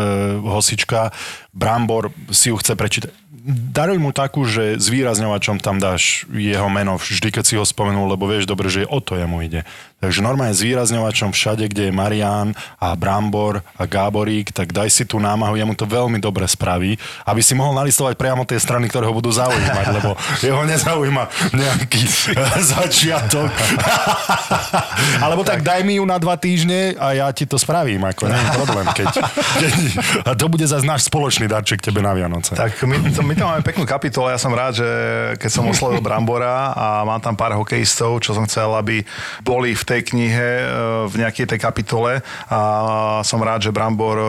[0.78, 1.10] hosička,
[1.50, 3.10] Brambor si ju chce prečítať
[3.48, 8.28] daruj mu takú, že zvýrazňovačom tam dáš jeho meno vždy, keď si ho spomenul, lebo
[8.28, 9.64] vieš dobre, že o to jemu ide.
[9.98, 15.18] Takže normálne zvýrazňovačom všade, kde je Marian a Brambor a Gáborík, tak daj si tú
[15.18, 16.94] námahu, jemu to veľmi dobre spraví,
[17.26, 22.06] aby si mohol nalistovať priamo tie strany, ktoré ho budú zaujímať, lebo jeho nezaujíma nejaký
[22.62, 23.50] začiatok.
[25.26, 28.38] Alebo tak daj mi ju na dva týždne a ja ti to spravím, ako nie
[28.38, 28.86] je problém.
[28.94, 29.08] Keď,
[29.58, 29.74] keď,
[30.22, 32.54] a to bude zase náš spoločný darček tebe na Vianoce.
[32.54, 34.88] Tak my, to, my tam máme peknú kapitolu, ja som rád, že
[35.42, 39.02] keď som oslovil Brambora a mám tam pár hokejistov, čo som chcel, aby
[39.42, 40.64] boli v tej knihe e,
[41.08, 42.20] v nejakej tej kapitole
[42.52, 42.60] a
[43.24, 44.26] som rád, že Brambor e,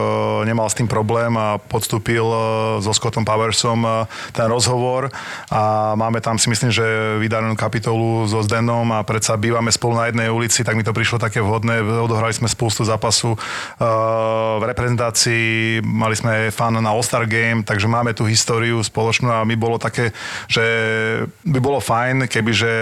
[0.48, 2.40] nemal s tým problém a podstúpil e,
[2.80, 5.12] so Scottom Powersom ten rozhovor
[5.52, 10.08] a máme tam si myslím, že vydanú kapitolu so Zdenom a predsa bývame spolu na
[10.08, 11.84] jednej ulici, tak mi to prišlo také vhodné.
[11.84, 13.36] Odohrali sme spústu zápasu
[13.80, 19.60] v reprezentácii, mali sme fan na All-Star Game, takže máme tú históriu spoločnú a mi
[19.60, 20.16] bolo také,
[20.48, 20.64] že
[21.44, 22.74] by bolo fajn, kebyže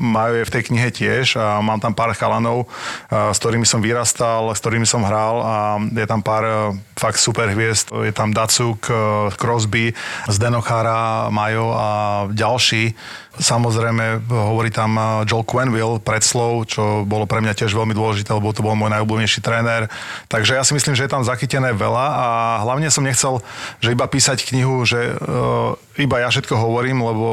[0.00, 2.64] majú je v tej knihe tiež a mám tam tam pár chalanov,
[3.12, 5.56] s ktorými som vyrastal, s ktorými som hral a
[5.92, 6.54] je tam pár e,
[6.96, 7.92] fakt super hviezd.
[7.92, 9.92] Je tam Dacuk, e, Crosby,
[10.32, 11.88] Zdenochara, Majo a
[12.32, 12.96] ďalší.
[13.32, 18.52] Samozrejme, hovorí tam eh, Joel Quenville, predslov, čo bolo pre mňa tiež veľmi dôležité, lebo
[18.52, 19.88] to bol môj najobľúbenejší tréner.
[20.28, 22.26] Takže ja si myslím, že je tam zachytené veľa a
[22.60, 23.40] hlavne som nechcel,
[23.80, 27.28] že iba písať knihu, že uh, iba ja všetko hovorím, lebo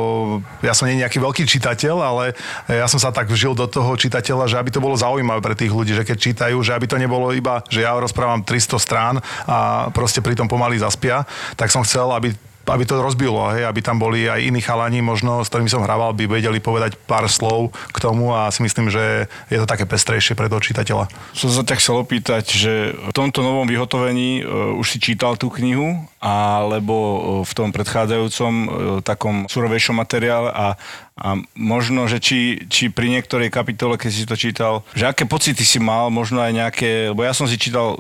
[0.64, 2.24] ja som nie nejaký veľký čitateľ, ale
[2.68, 5.72] ja som sa tak vžil do toho čitateľa, že aby to bolo zaujímavé pre tých
[5.72, 9.16] ľudí, že keď čítajú, že aby to nebolo iba, že ja rozprávam 300 strán
[9.48, 11.24] a proste pritom pomaly zaspia,
[11.56, 12.36] tak som chcel, aby
[12.70, 16.14] aby to rozbilo, hej, aby tam boli aj iní chalani, možno s ktorými som hrával,
[16.14, 20.38] by vedeli povedať pár slov k tomu a si myslím, že je to také pestrejšie
[20.38, 21.10] pre toho čitateľa.
[21.34, 25.50] Som sa ťa chcel opýtať, že v tomto novom vyhotovení uh, už si čítal tú
[25.54, 28.68] knihu, alebo uh, v tom predchádzajúcom uh,
[29.02, 30.76] takom surovejšom materiále a
[31.20, 35.68] a možno, že či, či pri niektorej kapitole, keď si to čítal, že aké pocity
[35.68, 38.00] si mal, možno aj nejaké, lebo ja som si čítal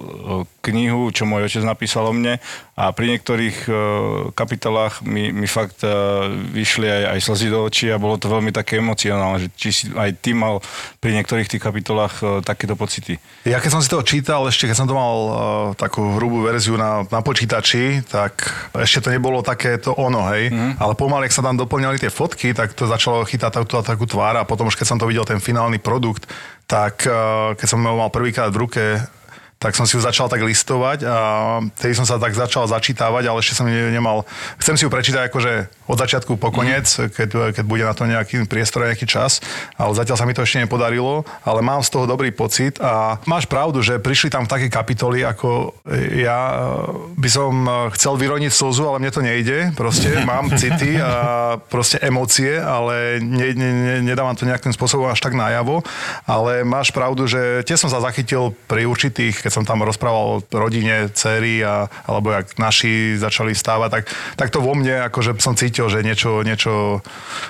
[0.64, 2.40] knihu, čo môj otec napísal o mne
[2.80, 3.68] a pri niektorých
[4.40, 5.84] kapitolách mi, mi fakt
[6.56, 9.84] vyšli aj, aj slzy do očí a bolo to veľmi také emocionálne, že či si
[9.92, 10.64] aj ty mal
[11.04, 13.20] pri niektorých tých kapitolách takéto pocity.
[13.44, 15.18] Ja keď som si to čítal, ešte keď som to mal
[15.76, 20.82] takú hrubú verziu na, na počítači, tak ešte to nebolo takéto ono, hej, mm.
[20.82, 24.06] ale pomaly, ak sa tam doplňali tie fotky, tak to začalo začalo chytať takú, takú
[24.06, 26.30] tvár a potom už keď som to videl, ten finálny produkt,
[26.70, 28.84] tak eh, keď som ho mal prvýkrát v ruke,
[29.60, 31.18] tak som si ju začal tak listovať a
[31.76, 34.24] tedy som sa tak začal začítavať, ale ešte som nemal...
[34.56, 37.12] Chcem si ju prečítať akože od začiatku po koniec, mm.
[37.12, 39.44] keď, keď bude na to nejaký priestor, nejaký čas,
[39.76, 43.52] ale zatiaľ sa mi to ešte nepodarilo, ale mám z toho dobrý pocit a máš
[43.52, 45.76] pravdu, že prišli tam také kapitoly, ako
[46.16, 46.72] ja
[47.20, 47.52] by som
[48.00, 53.52] chcel vyroniť slzu, ale mne to nejde, proste mám city a proste emócie, ale ne,
[53.52, 55.84] ne, ne, nedávam to nejakým spôsobom až tak najavo,
[56.24, 60.42] ale máš pravdu, že tiež som sa zachytil pri určitých keď som tam rozprával o
[60.54, 64.04] rodine, céry a, alebo jak naši začali stávať, tak,
[64.38, 67.02] tak to vo mne, akože som cítil, že niečo, niečo,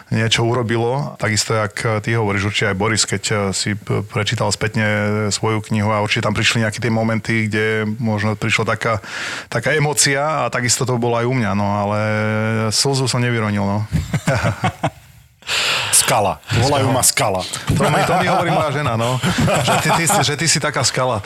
[0.08, 1.20] niečo urobilo.
[1.20, 3.76] Takisto, jak ty hovoríš, určite aj Boris, keď si
[4.08, 4.88] prečítal spätne
[5.28, 9.04] svoju knihu a určite tam prišli nejaké tie momenty, kde možno prišla taká,
[9.52, 12.00] taká emocia a takisto to bolo aj u mňa, no ale
[12.72, 13.80] slzu som nevyronil, no.
[15.92, 16.40] Skala.
[16.62, 17.42] Volajú ma skala.
[17.76, 19.18] To mi, to mi hovorí moja žena, no.
[19.66, 21.20] Že ty, ty, si, že ty si taká skala.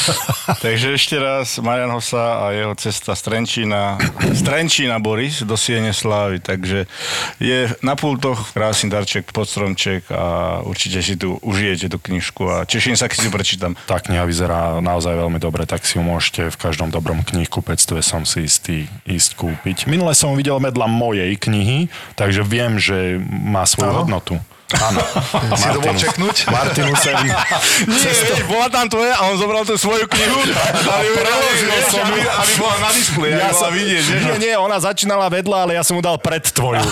[0.64, 3.98] Takže ešte raz Marian Hosa a jeho cesta z Trenčína,
[4.34, 6.42] z Trenčína Boris do Siene Slávy.
[6.42, 6.90] Takže
[7.38, 12.98] je na pultoch krásny darček, podstromček a určite si tu užijete tú knižku a teším
[12.98, 13.72] sa, keď si ju prečítam.
[13.86, 18.26] Tá kniha vyzerá naozaj veľmi dobre, tak si ju môžete v každom dobrom knihkupectve som
[18.26, 19.86] si istý ísť kúpiť.
[19.86, 21.86] Minule som videl medla mojej knihy,
[22.18, 23.98] takže viem, že má svoju Áno.
[24.00, 24.34] hodnotu.
[24.70, 25.02] Áno.
[25.58, 26.36] Si to bol čeknúť?
[26.46, 27.18] Martinu sem.
[27.26, 27.34] Nie,
[28.22, 30.38] vieš, bola tam tvoja a on zobral tú svoju knihu
[30.86, 32.14] a ju preložil som ju.
[32.14, 34.04] aby, aby bola na displeji, Ja som, vidieť.
[34.04, 34.22] vieš.
[34.22, 36.86] nie, nie, ona začínala vedľa, ale ja som mu dal pred tvoju.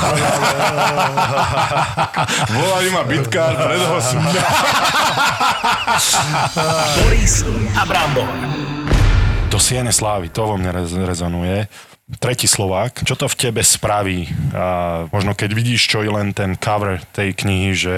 [2.50, 4.18] Volali ma bitkár pred hosu.
[6.96, 8.26] Boris a Brambor.
[9.46, 11.70] Do Siene Slávy, to vo mne rez- rezonuje.
[12.16, 14.32] Tretí Slovák, čo to v tebe spraví?
[14.56, 17.96] A možno keď vidíš, čo je len ten cover tej knihy, že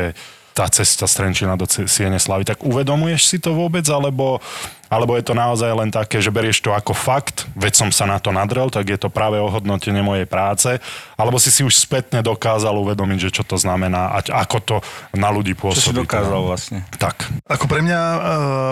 [0.50, 4.42] tá cesta z Trenčína do Siene Slavy, tak uvedomuješ si to vôbec, alebo,
[4.90, 8.18] alebo je to naozaj len také, že berieš to ako fakt, veď som sa na
[8.18, 10.82] to nadrel, tak je to práve ohodnotenie mojej práce,
[11.14, 14.76] alebo si si už spätne dokázal uvedomiť, že čo to znamená a ako to
[15.14, 16.02] na ľudí Čo si pôsobí.
[16.02, 16.78] dokázal vlastne?
[16.98, 17.30] Tak.
[17.46, 18.20] Ako pre mňa uh,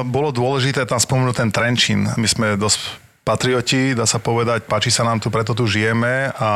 [0.02, 2.10] bolo dôležité tam spomenúť ten Trenčín.
[2.18, 6.52] My sme dosť patrioti, dá sa povedať, páči sa nám tu, preto tu žijeme a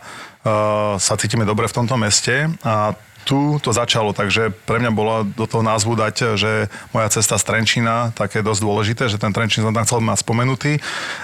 [0.00, 2.48] uh, sa cítime dobre v tomto meste.
[2.64, 7.40] A tu to začalo, takže pre mňa bolo do toho názvu dať, že moja cesta
[7.40, 10.76] z Trenčína, také dosť dôležité, že ten Trenčín som tam chcel mať spomenutý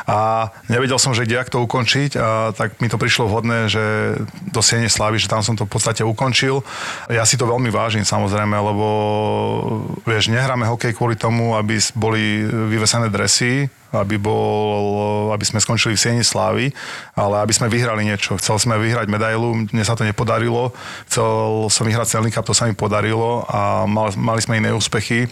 [0.08, 4.16] a nevedel som, že kde, to ukončiť a tak mi to prišlo vhodné, že
[4.48, 6.64] do Siene Slavy, že tam som to v podstate ukončil.
[7.12, 8.86] Ja si to veľmi vážim samozrejme, lebo
[10.08, 16.02] vieš, nehráme hokej kvôli tomu, aby boli vyvesené dresy, aby, bol, aby sme skončili v
[16.02, 16.70] Sieni Slávy,
[17.18, 18.38] ale aby sme vyhrali niečo.
[18.38, 20.70] Chcel sme vyhrať medailu, mne sa to nepodarilo.
[21.10, 25.26] Chcel som vyhrať Stanley Cup, to sa mi podarilo a mal, mali sme iné úspechy.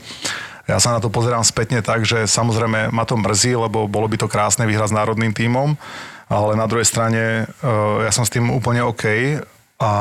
[0.69, 4.21] Ja sa na to pozerám spätne tak, že samozrejme ma to mrzí, lebo bolo by
[4.21, 5.81] to krásne vyhrať s národným tímom,
[6.29, 9.05] ale na druhej strane uh, ja som s tým úplne OK
[9.79, 9.93] a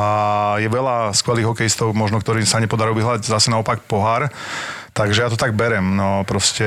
[0.57, 4.27] je veľa skvelých hokejistov, možno ktorým sa nepodarilo vyhľať zase naopak pohár.
[4.97, 6.65] Takže ja to tak berem, no proste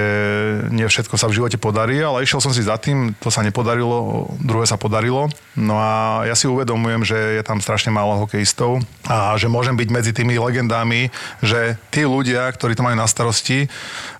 [0.70, 4.30] nie všetko sa v živote podarí, ale išiel som si za tým, to sa nepodarilo,
[4.38, 5.26] druhé sa podarilo.
[5.58, 9.88] No a ja si uvedomujem, že je tam strašne málo hokejistov a že môžem byť
[9.90, 11.10] medzi tými legendami,
[11.42, 13.66] že tí ľudia, ktorí to majú na starosti,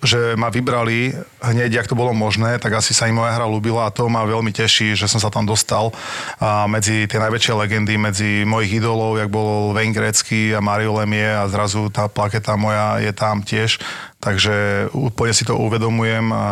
[0.03, 3.87] že ma vybrali hneď, jak to bolo možné, tak asi sa im moja hra ľúbila
[3.87, 5.95] a to ma veľmi teší, že som sa tam dostal
[6.43, 11.31] a medzi tie najväčšie legendy, medzi mojich idolov, jak bol Wayne Gretzky a Mario Lemie
[11.31, 13.79] a zrazu tá plaketa moja je tam tiež.
[14.21, 16.47] Takže úplne si to uvedomujem a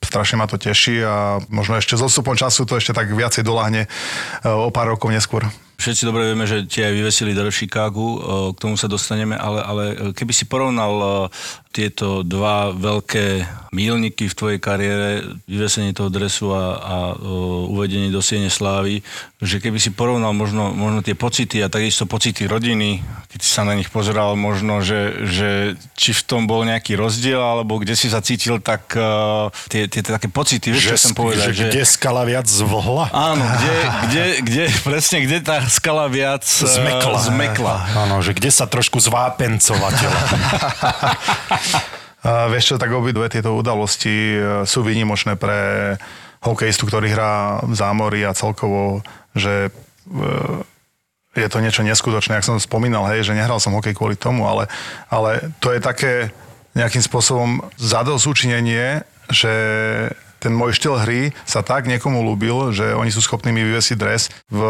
[0.00, 3.84] strašne ma to teší a možno ešte s odstupom času to ešte tak viacej doláhne
[3.84, 3.88] e,
[4.48, 5.46] o pár rokov neskôr.
[5.80, 8.20] Všetci dobre vieme, že ti aj vyvesili do Chicagu,
[8.52, 11.08] k tomu sa dostaneme, ale, ale keby si porovnal e,
[11.72, 16.96] tieto dva veľké mílniky v tvojej kariére, vyvesenie toho dresu a, a
[17.70, 19.06] uvedenie do Siene Slávy,
[19.38, 22.98] že keby si porovnal možno, možno tie pocity a takisto pocity rodiny,
[23.30, 25.50] keď si sa na nich pozeral, možno, že, že
[25.94, 30.02] či v tom bol nejaký rozdiel, alebo kde si sa cítil tak uh, tie, tie,
[30.02, 33.14] tie také pocity, vieš, čo chcem povedať, že, kde skala viac zvlhla?
[33.14, 37.18] Áno, kde, kde, kde, presne, kde tá skala viac eh, Zmekla.
[37.22, 37.76] zmekla.
[37.94, 40.20] Áno, že kde sa trošku zvápencovatela.
[42.20, 45.96] A vieš čo, tak obidve tieto udalosti e, sú výnimočné pre
[46.44, 49.00] hokejistu, ktorý hrá v zámori a celkovo,
[49.32, 54.20] že e, je to niečo neskutočné, jak som spomínal, hej, že nehral som hokej kvôli
[54.20, 54.68] tomu, ale,
[55.08, 56.12] ale to je také
[56.76, 59.00] nejakým spôsobom zadosúčinenie,
[59.32, 59.54] že
[60.40, 64.32] ten môj štýl hry sa tak niekomu ľúbil, že oni sú schopní mi vyvesiť dres
[64.48, 64.60] v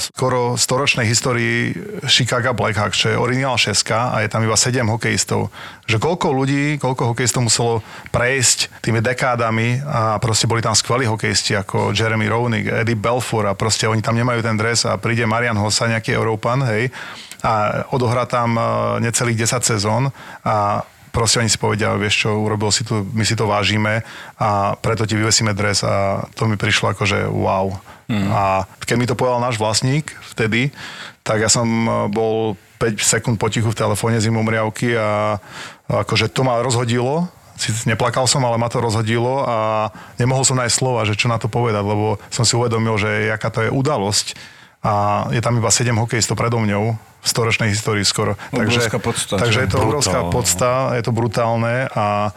[0.00, 1.76] skoro storočnej histórii
[2.08, 5.52] Chicago Blackhawks, čo je originál 6 a je tam iba 7 hokejistov.
[5.84, 11.54] Že koľko ľudí, koľko hokejistov muselo prejsť tými dekádami a proste boli tam skvelí hokejisti
[11.60, 15.60] ako Jeremy Roenick, Eddie Belfour a proste oni tam nemajú ten dres a príde Marian
[15.60, 16.88] Hossa, nejaký Európan, hej,
[17.42, 18.64] a odohrá tam eh,
[19.04, 20.10] necelých 10 sezón
[20.42, 20.82] a
[21.18, 24.06] proste oni si povedia, vieš čo, urobil si tu, my si to vážime
[24.38, 27.74] a preto ti vyvesíme dres a to mi prišlo ako, že wow.
[28.06, 28.30] Mm.
[28.30, 30.70] A keď mi to povedal náš vlastník vtedy,
[31.26, 31.66] tak ja som
[32.14, 35.42] bol 5 sekúnd potichu v telefóne zimomriavky a
[35.90, 37.26] akože to ma rozhodilo,
[37.58, 39.90] si neplakal som, ale ma to rozhodilo a
[40.22, 43.50] nemohol som nájsť slova, že čo na to povedať, lebo som si uvedomil, že jaká
[43.50, 44.38] to je udalosť
[44.86, 48.38] a je tam iba 7 hokejistov predo mňou storočnej histórii skoro.
[48.50, 50.32] Obrovská podsta, takže je to obrovská Brutálne.
[50.32, 52.30] podsta, je to brutálne a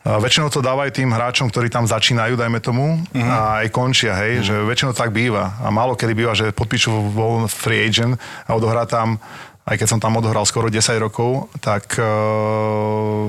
[0.00, 3.20] a väčšinou to dávajú tým hráčom, ktorí tam začínajú, dajme tomu, Mhm.
[3.20, 5.60] a aj končia, hej, že väčšinou tak býva.
[5.60, 8.16] A málo kedy býva, že podpíšu voľný free agent
[8.48, 9.20] a odohrá tam,
[9.68, 13.28] aj keď som tam odohral skoro 10 rokov, tak uh,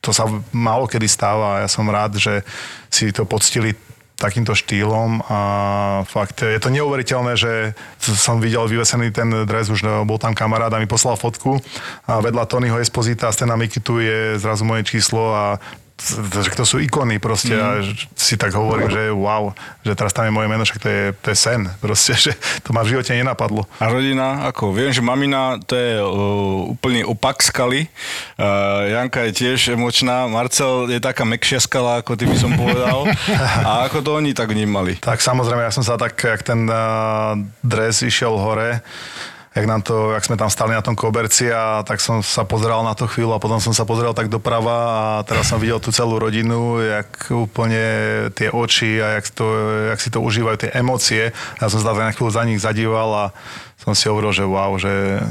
[0.00, 2.42] to sa málo kedy stáva ja som rád, že
[2.88, 3.78] si to poctili
[4.18, 5.40] takýmto štýlom a
[6.02, 10.74] fakt je to neuveriteľné, že som videl vyvesený ten dres, už no, bol tam kamarát
[10.74, 11.62] a mi poslal fotku
[12.10, 15.62] a vedľa Tonyho Esposita a Stena Mikitu je zrazu moje číslo a
[16.54, 17.62] to sú ikony proste mm.
[17.62, 17.68] a
[18.14, 19.50] si tak hovorím, že wow,
[19.82, 22.32] že teraz tam je moje meno, však to je, to je sen proste, že
[22.62, 23.66] to ma v živote nenapadlo.
[23.82, 24.70] A rodina, ako?
[24.70, 27.90] Viem, že mamina, to je uh, úplný opak skaly.
[28.38, 30.30] Uh, Janka je tiež emočná.
[30.30, 33.10] Marcel je taká mekšia skala, ako ty by som povedal.
[33.66, 35.02] A ako to oni tak vnímali?
[35.02, 37.34] Tak samozrejme, ja som sa tak, jak ten uh,
[37.66, 38.86] dres išiel hore,
[39.54, 42.84] jak, nám to, jak sme tam stali na tom koberci a tak som sa pozeral
[42.84, 44.76] na to chvíľu a potom som sa pozeral tak doprava
[45.20, 47.84] a teraz som videl tú celú rodinu, jak úplne
[48.36, 49.46] tie oči a jak, to,
[49.94, 51.32] jak si to užívajú, tie emócie.
[51.58, 53.24] Ja som sa na chvíľu za nich zadíval a
[53.78, 55.22] som si hovoril, že wow, že,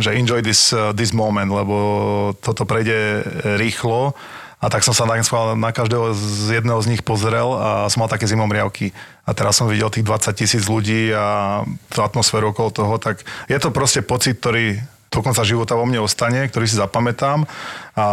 [0.00, 1.76] že enjoy this, uh, this moment, lebo
[2.40, 3.22] toto prejde
[3.60, 4.16] rýchlo
[4.64, 5.20] a tak som sa na,
[5.60, 8.96] na každého z jedného z nich pozrel a som mal také zimomriavky.
[9.28, 11.60] A teraz som videl tých 20 tisíc ľudí a
[11.92, 14.80] tú atmosféru okolo toho, tak je to proste pocit, ktorý
[15.12, 17.44] do konca života vo mne ostane, ktorý si zapamätám
[17.94, 18.06] a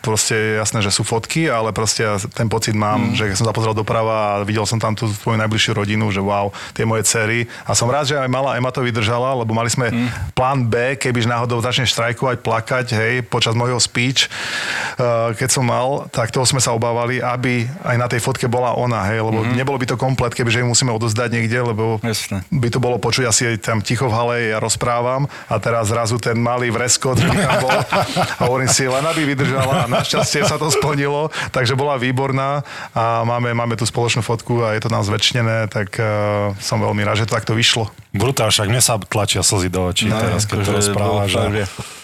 [0.00, 3.20] proste je jasné, že sú fotky, ale proste ja ten pocit mám, mm.
[3.20, 6.24] že keď som sa pozrel doprava a videl som tam tú tvoju najbližšiu rodinu, že
[6.24, 9.68] wow, tie moje cery a som rád, že aj malá Ema to vydržala, lebo mali
[9.68, 10.32] sme mm.
[10.32, 14.32] plán B, kebyže náhodou začne štrajkovať, plakať, hej, počas môjho speech,
[14.96, 18.72] uh, keď som mal, tak toho sme sa obávali, aby aj na tej fotke bola
[18.72, 19.56] ona, hej, lebo mm-hmm.
[19.56, 22.40] nebolo by to komplet, kebyže ju musíme odozdať niekde, lebo Jasné.
[22.48, 26.40] by to bolo počuť asi tam ticho v hale, ja rozprávam a teraz zrazu ten
[26.40, 27.70] malý vreskot tam bol
[28.40, 33.22] a hovorím si, len aby vydržala a našťastie sa to splnilo, takže bola výborná a
[33.22, 37.22] máme, máme tú spoločnú fotku a je to nám zväčšené, tak uh, som veľmi rád,
[37.22, 37.88] že to takto vyšlo.
[38.12, 41.32] Brutál, však mne sa tlačia slzy do očí No, teraz, keď to rozprávaš.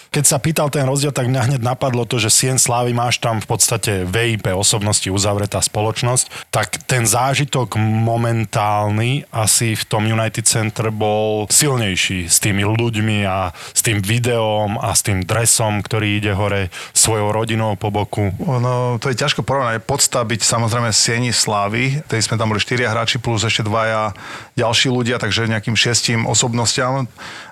[0.09, 3.37] Keď sa pýtal ten rozdiel, tak mňa hneď napadlo to, že Sien Slávy máš tam
[3.37, 10.89] v podstate VIP osobnosti uzavretá spoločnosť, tak ten zážitok momentálny asi v tom United Center
[10.89, 16.33] bol silnejší s tými ľuďmi a s tým videom a s tým dresom, ktorý ide
[16.33, 18.33] hore svojou rodinou po boku.
[18.41, 19.85] No, to je ťažko porovnať.
[19.85, 24.17] Podsta byť samozrejme Sieni Slávy, tej sme tam boli štyria hráči plus ešte dvaja
[24.57, 27.05] ďalší ľudia, takže nejakým šiestim osobnostiam.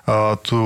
[0.08, 0.58] Uh, tu,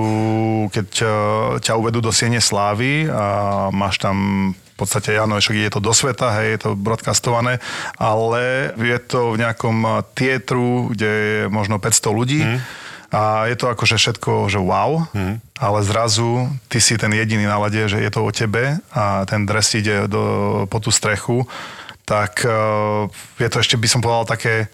[0.70, 1.10] keď uh,
[1.58, 4.16] ťa uvedú do Siene Slávy a máš tam
[4.54, 7.60] v podstate, áno, však je to do sveta, hej, je to broadcastované,
[8.00, 12.40] ale je to v nejakom tietru, kde je možno 500 ľudí.
[12.40, 12.60] Hmm.
[13.12, 15.36] A je to akože všetko, že wow, hmm.
[15.60, 19.44] ale zrazu ty si ten jediný na lade, že je to o tebe a ten
[19.44, 21.44] dres ide do, po tú strechu,
[22.08, 24.72] tak uh, je to ešte, by som povedal, také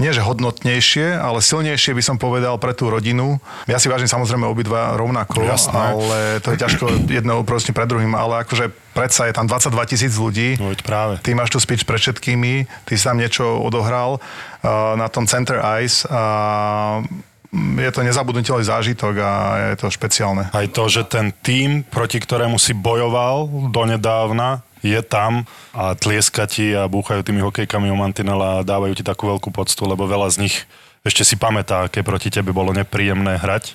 [0.00, 3.38] nie že hodnotnejšie, ale silnejšie by som povedal pre tú rodinu.
[3.68, 5.76] Ja si vážim samozrejme obidva rovnako, Jasné.
[5.76, 10.12] ale to je ťažko jedného proste pred druhým, ale akože predsa je tam 22 tisíc
[10.16, 10.58] ľudí.
[10.58, 11.20] No práve.
[11.22, 15.62] Ty máš tu speech pred všetkými, ty si tam niečo odohral uh, na tom Center
[15.84, 17.04] Ice a
[17.52, 19.30] je to nezabudnutelný zážitok a
[19.76, 20.48] je to špeciálne.
[20.48, 26.74] Aj to, že ten tým, proti ktorému si bojoval donedávna, je tam a tlieska ti
[26.74, 30.36] a búchajú tými hokejkami o mantinela a dávajú ti takú veľkú poctu, lebo veľa z
[30.46, 30.56] nich
[31.02, 33.74] ešte si pamätá, aké proti tebe bolo nepríjemné hrať.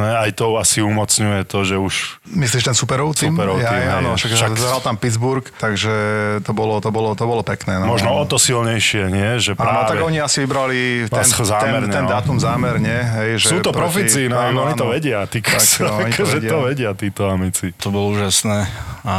[0.00, 3.36] No, aj to asi umocňuje to, že už Myslíš ten superov tým?
[3.36, 3.98] Superov tým, ja, hej.
[4.00, 5.92] áno, však, však zahral tam Pittsburgh, takže
[6.40, 7.76] to bolo, to bolo, to bolo pekné.
[7.76, 7.92] No.
[7.92, 9.36] možno o to silnejšie, nie?
[9.36, 9.90] Že Áno, práve...
[9.92, 12.10] tak oni asi vybrali ten, Vás ten, zámerne, ten no.
[12.10, 12.96] dátum zámerne.
[13.20, 14.94] Hej, že Sú to proti- profici, no, áno, oni to áno.
[14.96, 16.50] vedia, tí Tak, no, oni to akože vedia.
[16.50, 17.66] to vedia títo amici.
[17.76, 18.64] To bolo úžasné
[19.00, 19.16] a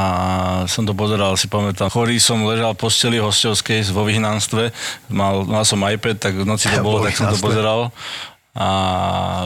[0.70, 1.90] som to pozeral, si pamätám.
[1.90, 4.70] Chorý som ležal v posteli hostovskej vo vyhnanstve,
[5.10, 7.90] mal, mal som iPad, tak v noci to bolo, tak som to pozeral.
[8.52, 8.68] A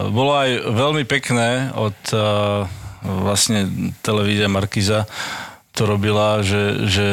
[0.09, 2.65] bolo aj veľmi pekné od uh,
[3.05, 3.69] vlastne
[4.01, 5.05] televízia Markiza,
[5.75, 7.07] to robila, že, že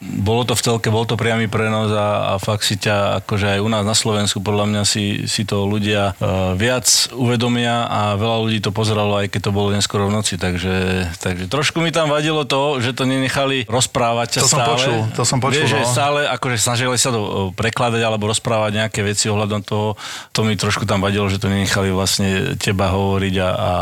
[0.00, 3.60] bolo to v telke, bol to priamy prenos a, a fakt si ťa, akože aj
[3.60, 8.48] u nás na Slovensku, podľa mňa si, si to ľudia uh, viac uvedomia a veľa
[8.48, 12.08] ľudí to pozeralo, aj keď to bolo neskoro v noci, takže, takže trošku mi tam
[12.08, 14.72] vadilo to, že to nenechali rozprávať To som stále.
[14.72, 15.92] počul, to som počul, Vieš, že no.
[15.92, 20.00] stále akože snažili sa to prekladať alebo rozprávať nejaké veci ohľadom toho,
[20.32, 23.72] to mi trošku tam vadilo, že to nenechali vlastne teba hovoriť a, a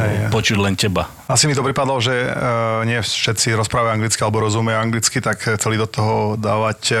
[0.00, 0.14] hej.
[0.32, 1.19] počuť len teba.
[1.30, 5.78] Asi mi to pripadlo, že uh, nie všetci rozprávajú anglicky alebo rozumejú anglicky, tak chceli
[5.78, 7.00] do toho dávať uh,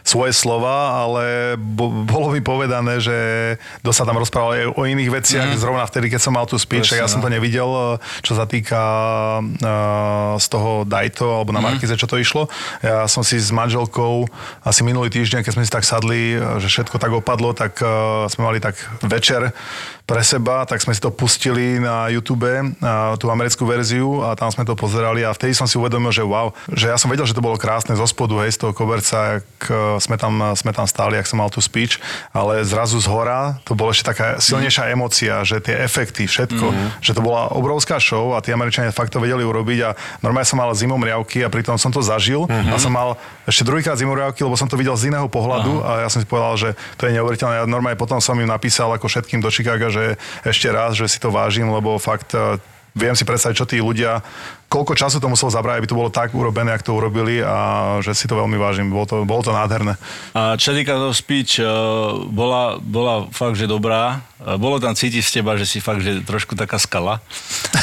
[0.00, 3.16] svoje slova, ale bo, bolo mi povedané, že
[3.84, 5.60] dosť sa tam rozprávali o iných veciach, mm.
[5.60, 7.36] zrovna vtedy, keď som mal tú speech, Presne, ja som to no.
[7.36, 8.80] nevidel, čo sa týka
[9.44, 11.66] uh, z toho Dajto alebo na mm.
[11.68, 12.48] Markize, čo to išlo.
[12.80, 14.24] Ja som si s manželkou
[14.64, 18.48] asi minulý týždeň, keď sme si tak sadli, že všetko tak opadlo, tak uh, sme
[18.48, 19.52] mali tak večer
[20.04, 22.44] pre seba, tak sme si to pustili na YouTube,
[22.76, 26.20] na tú americkú verziu a tam sme to pozerali a vtedy som si uvedomil, že
[26.20, 29.40] wow, že ja som vedel, že to bolo krásne zo spodu, hej, z toho koberca,
[29.40, 32.04] jak e, sme tam, sme tam stáli, ak som mal tú speech,
[32.36, 36.88] ale zrazu z hora to bola ešte taká silnejšia emocia, že tie efekty, všetko, mm-hmm.
[37.00, 40.60] že to bola obrovská show a tí Američania fakt to vedeli urobiť a normálne som
[40.60, 42.72] mal zimom riavky a pritom som to zažil mm-hmm.
[42.72, 43.16] a som mal
[43.48, 45.88] ešte druhýkrát zimom riavky, lebo som to videl z iného pohľadu Aha.
[45.88, 46.68] a ja som si povedal, že
[47.00, 47.54] to je neuveriteľné.
[47.60, 50.04] Ja normálne potom som im napísal ako všetkým do Chicaga, že
[50.42, 52.58] ešte raz, že si to vážim, lebo fakt eh,
[52.98, 54.22] viem si predstaviť, čo tí ľudia
[54.74, 57.56] koľko času to muselo zabrať, aby to bolo tak urobené, ako to urobili a
[58.02, 58.90] že si to veľmi vážim.
[58.90, 59.94] Bolo to, bolo to nádherné.
[60.34, 61.62] A čo týka speech,
[62.34, 64.18] bola, bola fakt, že dobrá.
[64.44, 67.24] Eh, bolo tam cítiť z teba, že si fakt, že trošku taká skala.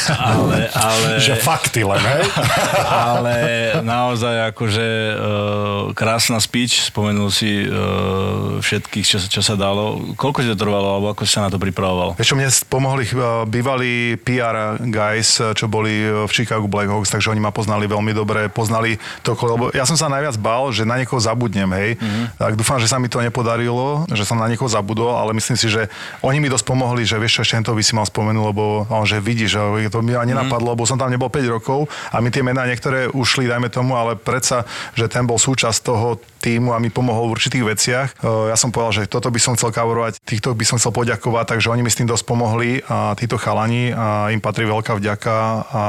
[0.06, 1.18] Ale, ale...
[1.18, 2.22] že fakty len, hej?
[3.10, 3.34] ale
[3.82, 10.14] naozaj akože uh, krásna speech, spomenul si uh, všetkých, čo, čo sa dalo.
[10.14, 12.14] Koľko ti to trvalo, alebo ako si sa na to pripravoval?
[12.14, 13.04] Vieš čo, mne pomohli
[13.50, 18.52] bývalí PR guys, čo boli v Chicago Black Blackhawks, takže oni ma poznali veľmi dobre,
[18.52, 21.96] poznali to, lebo ja som sa najviac bál, že na niekoho zabudnem, hej.
[21.96, 22.24] Mm-hmm.
[22.36, 25.72] Tak dúfam, že sa mi to nepodarilo, že som na niekoho zabudol, ale myslím si,
[25.72, 25.88] že
[26.20, 29.58] oni mi dosť pomohli, že vieš, by si mal spomenúť, lebo on, že vidí, že
[29.88, 30.84] to mi ani nenapadlo, mm-hmm.
[30.84, 34.20] lebo som tam nebol 5 rokov a mi tie mená niektoré ušli, dajme tomu, ale
[34.20, 38.08] predsa, že ten bol súčasť toho týmu a mi pomohol v určitých veciach.
[38.22, 41.70] Ja som povedal, že toto by som chcel kavorovať, týchto by som chcel poďakovať, takže
[41.72, 45.36] oni mi s tým dosť pomohli a títo chalani a im patrí veľká vďaka
[45.72, 45.82] a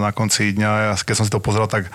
[0.00, 1.90] na konci dňa, keď som si to pozrel, tak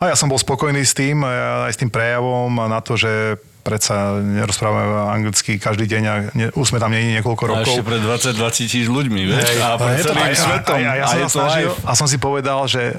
[0.00, 3.36] a ja som bol spokojný s tým, aj s tým prejavom a na to, že
[3.60, 7.72] predsa nerozprávame anglicky každý deň a ne, už sme tam není niekoľko rokov.
[7.72, 9.44] A ešte pred 22 tisíc ľuďmi, vieš?
[9.44, 10.76] Hey, a pred celým svetom.
[10.76, 12.96] A, a, ja a, som snažil, a som si povedal, že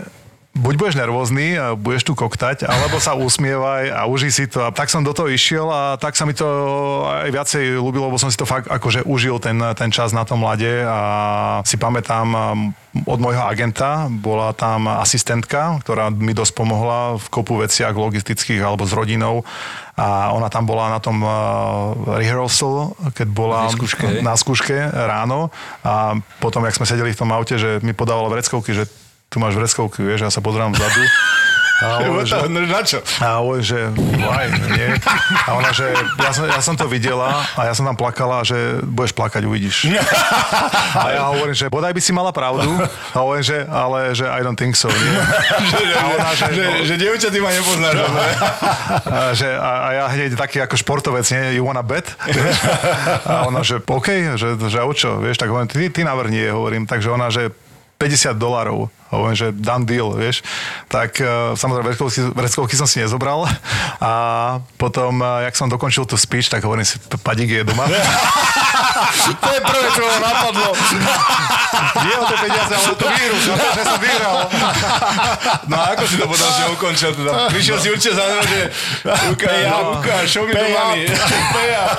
[0.51, 4.67] buď budeš nervózny a budeš tu koktať, alebo sa usmievaj a uži si to.
[4.67, 6.47] A tak som do toho išiel a tak sa mi to
[7.07, 10.43] aj viacej ľúbilo, lebo som si to fakt akože užil ten, ten čas na tom
[10.43, 12.75] mlade a si pamätám um,
[13.07, 18.83] od môjho agenta, bola tam asistentka, ktorá mi dosť pomohla v kopu veciach logistických alebo
[18.83, 19.47] s rodinou.
[19.95, 25.47] A ona tam bola na tom uh, rehearsal, keď bola skúške, na skúške ráno.
[25.87, 28.91] A potom, jak sme sedeli v tom aute, že mi podávala vreckovky, že
[29.31, 31.01] tu máš vreckovky, vieš, ja sa pozerám vzadu.
[31.81, 32.35] A hovorím, že,
[32.67, 32.99] na čo?
[33.23, 33.79] A hovorím, že
[34.27, 34.89] aj, nie.
[35.47, 35.87] A ona, že
[36.19, 39.87] ja som, ja som to videla a ja som tam plakala, že budeš plakať, uvidíš.
[41.01, 42.67] A ja hovorím, že bodaj by si mala pravdu.
[43.15, 44.91] A hovorím, že ale že I don't think so.
[44.91, 45.23] Nie.
[45.95, 47.95] a ona, že, že, no, že dievča, ty ma nepoznáš.
[48.03, 52.11] a, že, a, a, ja hneď taký ako športovec, nie, you wanna bet?
[53.23, 56.83] A ona, že OK, že, že o čo, vieš, tak hovorím, ty, ty navrni, hovorím.
[56.83, 57.55] Takže ona, že
[57.95, 58.91] 50 dolarov.
[59.11, 60.39] Hovorím, že done deal, vieš.
[60.87, 63.43] Tak uh, samozrejme vreckovky, vreckovky som si nezobral
[63.99, 64.11] a
[64.79, 67.91] potom, uh, jak som dokončil tú speech, tak hovorím si, padík je doma.
[69.43, 70.71] to je prvé, čo ma napadlo.
[72.05, 74.37] Nie o tie peniaze, ale to vírus, ja že som vyhral.
[75.71, 77.47] No a ako si to potom si ukončil teda?
[77.47, 78.59] Prišiel si určite za mnou, že
[79.31, 81.07] ukáž, ja, ukáž, show me the money.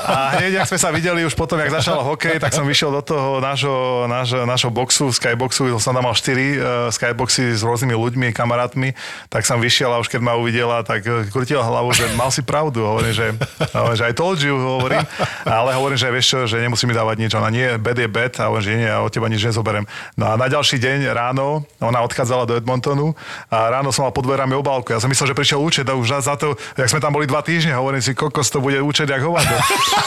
[0.09, 3.03] A hneď, ak sme sa videli už potom, jak začal hokej, tak som vyšiel do
[3.03, 7.99] toho nášho, nášho, nášho boxu, skyboxu, som tam mal 4 uh, eh, skyboxy s rôznymi
[7.99, 8.95] ľuďmi, kamarátmi,
[9.27, 12.47] tak som vyšiel a už keď ma uvidela, tak eh, krutila hlavu, že mal si
[12.47, 13.35] pravdu, hovorím, že,
[13.75, 15.03] hovorím, že aj told you, hovorím,
[15.43, 18.39] ale hovorím, že vieš čo, že nemusí mi dávať nič, ona nie, bed je bed,
[18.39, 19.85] a hovorím, že nie, ja od teba nič nezoberiem.
[20.15, 23.19] No a na ďalší deň ráno, ona odchádzala do Edmontonu
[23.51, 24.95] a ráno som mal pod dverami obálku.
[24.95, 27.43] Ja som myslel, že prišiel účet a už za to, jak sme tam boli dva
[27.43, 29.57] týždne, hovorím si, kokos to bude účet jak hovado.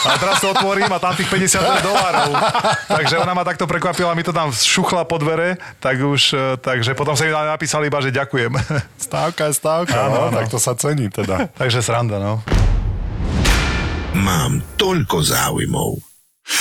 [0.06, 2.30] A teraz to otvorím a tam tých 50 dolárov.
[2.86, 6.56] Takže ona ma takto prekvapila, mi to tam šuchla po dvere, tak už, e,
[6.86, 8.54] takže potom sa mi napísali iba, že ďakujem.
[9.10, 11.50] Stávka je stávka, áno, no, tak to sa cení teda.
[11.58, 12.46] takže sranda, no.
[14.14, 15.98] Mám toľko záujmov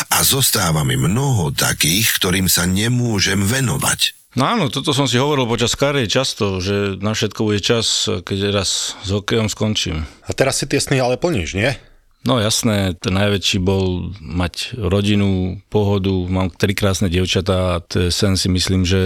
[0.10, 4.18] a zostáva mi mnoho takých, ktorým sa nemôžem venovať.
[4.34, 8.50] No áno, toto som si hovoril počas kariéry často, že na všetko bude čas, keď
[8.50, 10.10] raz s hokejom skončím.
[10.26, 11.78] A teraz si tie sny ale plníš, nie?
[12.26, 18.50] No jasné, ten najväčší bol mať rodinu, pohodu, mám tri krásne dievčatá a sen si
[18.50, 19.02] myslím, že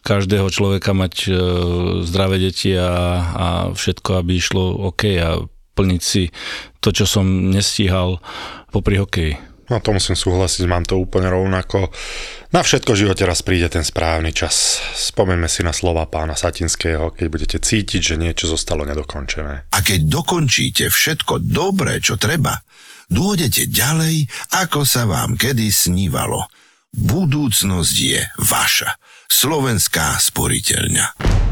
[0.00, 1.30] každého človeka mať e,
[2.08, 2.88] zdravé deti a,
[3.36, 5.44] a všetko, aby išlo OK a
[5.76, 6.32] plniť si
[6.80, 8.24] to, čo som nestíhal
[8.72, 9.49] popri hokeji.
[9.70, 11.94] No to musím súhlasiť, mám to úplne rovnako.
[12.50, 14.82] Na všetko v živote raz príde ten správny čas.
[14.98, 19.70] Spomeňme si na slova pána Satinského, keď budete cítiť, že niečo zostalo nedokončené.
[19.70, 22.58] A keď dokončíte všetko dobré, čo treba,
[23.06, 24.26] dôjdete ďalej,
[24.58, 26.50] ako sa vám kedy snívalo.
[26.90, 28.98] Budúcnosť je vaša.
[29.30, 31.49] Slovenská sporiteľňa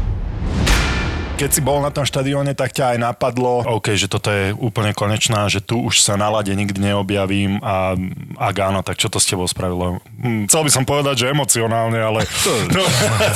[1.39, 4.91] keď si bol na tom štadióne, tak ťa aj napadlo, OK, že toto je úplne
[4.91, 7.95] konečná, že tu už sa na lade nikdy neobjavím a
[8.35, 10.03] ak áno, tak čo to s tebou spravilo?
[10.19, 12.27] Hm, chcel by som povedať, že emocionálne, ale...
[12.69, 12.83] No,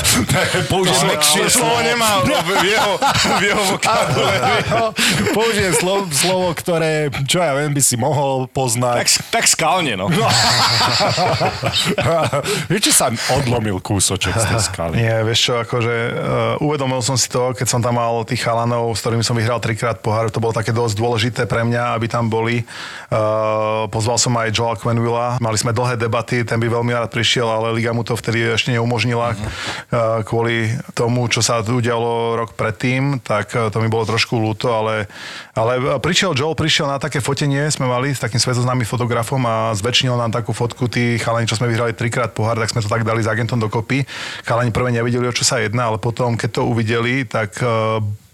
[0.74, 2.93] použijem mekšie slovo nemá no, v jeho,
[3.39, 3.64] v jeho
[5.32, 8.97] Použijem slovo, slovo, ktoré, čo ja viem, by si mohol poznať.
[8.99, 10.12] Tak, tak skalne, no.
[10.12, 10.28] no.
[12.68, 14.95] vieš, či sa odlomil kúsoček z tej skaly?
[14.99, 15.95] Nie, vieš čo, akože
[16.60, 19.61] uh, uvedomil som si to, keď som tam mal tých chalanov, s ktorými som vyhral
[19.61, 22.65] trikrát pohár, to bolo také dosť dôležité pre mňa, aby tam boli.
[23.13, 27.45] Uh, pozval som aj Joel Quenvilla, mali sme dlhé debaty, ten by veľmi rád prišiel,
[27.45, 33.21] ale Liga mu to vtedy ešte neumožnila uh, kvôli tomu, čo sa udialo rok predtým,
[33.21, 35.05] tak uh, to mi bolo trošku ľúto, ale,
[35.53, 40.17] ale prišiel Joel, prišiel na také fotenie, sme mali s takým svetoznámym fotografom a zväčšnil
[40.17, 43.21] nám takú fotku tí chalani, čo sme vyhrali trikrát pohár, tak sme to tak dali
[43.21, 44.07] s agentom dokopy.
[44.47, 47.61] Chalani prvé nevideli, o čo sa jedná, ale potom, keď to uvideli, tak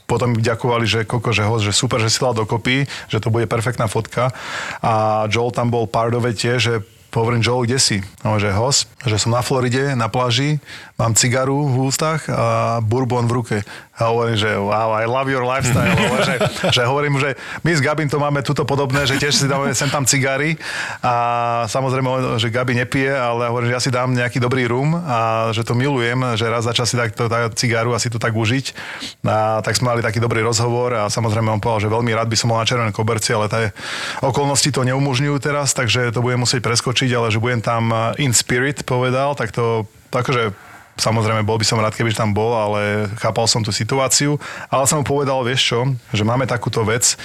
[0.10, 3.30] potom mi ďakovali, že koko, že, host, že super, že si dal dokopy, že to
[3.30, 4.34] bude perfektná fotka.
[4.82, 6.76] A Joel tam bol pardove tiež, že
[7.14, 7.98] hovorím, Joel, kde si?
[8.26, 10.58] No, že host, že som na Floride, na pláži,
[10.98, 13.58] mám cigaru v ústach a bourbon v ruke.
[14.00, 15.92] A hovorím, že wow, I love your lifestyle.
[16.24, 16.36] že,
[16.72, 17.36] že hovorím, že
[17.68, 20.56] my s Gabim to máme tuto podobné, že tiež si dáme sem tam cigary
[21.04, 25.52] a samozrejme, že Gabi nepije, ale hovorím, že ja si dám nejaký dobrý rum a
[25.52, 28.66] že to milujem, že raz za čas si takto tá cigaru a to tak užiť.
[29.28, 32.38] A tak sme mali taký dobrý rozhovor a samozrejme on povedal, že veľmi rád by
[32.40, 33.76] som bol na červenej koberci, ale tie
[34.24, 38.88] okolnosti to neumožňujú teraz, takže to budem musieť preskočiť, ale že budem tam in spirit
[38.88, 40.69] povedal, tak to akože
[41.00, 44.36] Samozrejme, bol by som rád, keby tam bol, ale chápal som tú situáciu.
[44.68, 45.80] Ale som mu povedal, vieš čo,
[46.12, 47.16] že máme takúto vec,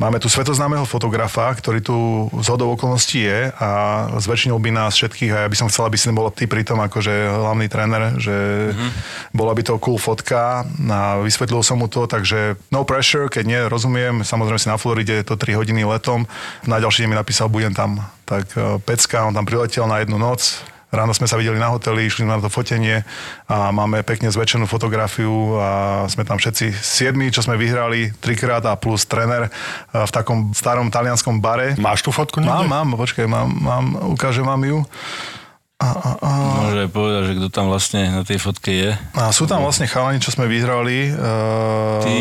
[0.00, 1.96] Máme tu svetoznámeho fotografa, ktorý tu
[2.40, 3.68] z hodou okolností je a
[4.16, 7.12] zväčšinil by nás všetkých a ja by som chcel, aby si bol ty pritom akože
[7.12, 8.32] hlavný tréner, že
[8.72, 8.90] mm-hmm.
[9.36, 13.60] bola by to cool fotka a vysvetlil som mu to, takže no pressure, keď nie,
[13.68, 16.24] rozumiem, samozrejme si na Floride, je to 3 hodiny letom,
[16.64, 18.00] na ďalší deň mi napísal, budem tam.
[18.24, 22.10] Tak eh, pecka, on tam priletel na jednu noc, Ráno sme sa videli na hoteli,
[22.10, 23.06] išli na to fotenie
[23.46, 28.74] a máme pekne zväčšenú fotografiu a sme tam všetci siedmi, čo sme vyhrali trikrát a
[28.74, 29.46] plus trener
[29.94, 31.78] v takom starom talianskom bare.
[31.78, 32.66] Máš tú fotku niekde?
[32.66, 33.84] Mám, mám, počkaj, mám, mám,
[34.18, 34.78] ukážem vám ju.
[35.80, 36.30] A, a, a...
[36.68, 38.90] Môže povedať, že kto tam vlastne na tej fotke je.
[39.16, 41.08] A sú tam vlastne chalani, čo sme vyhrali.
[41.16, 42.04] Uh...
[42.04, 42.18] Ty,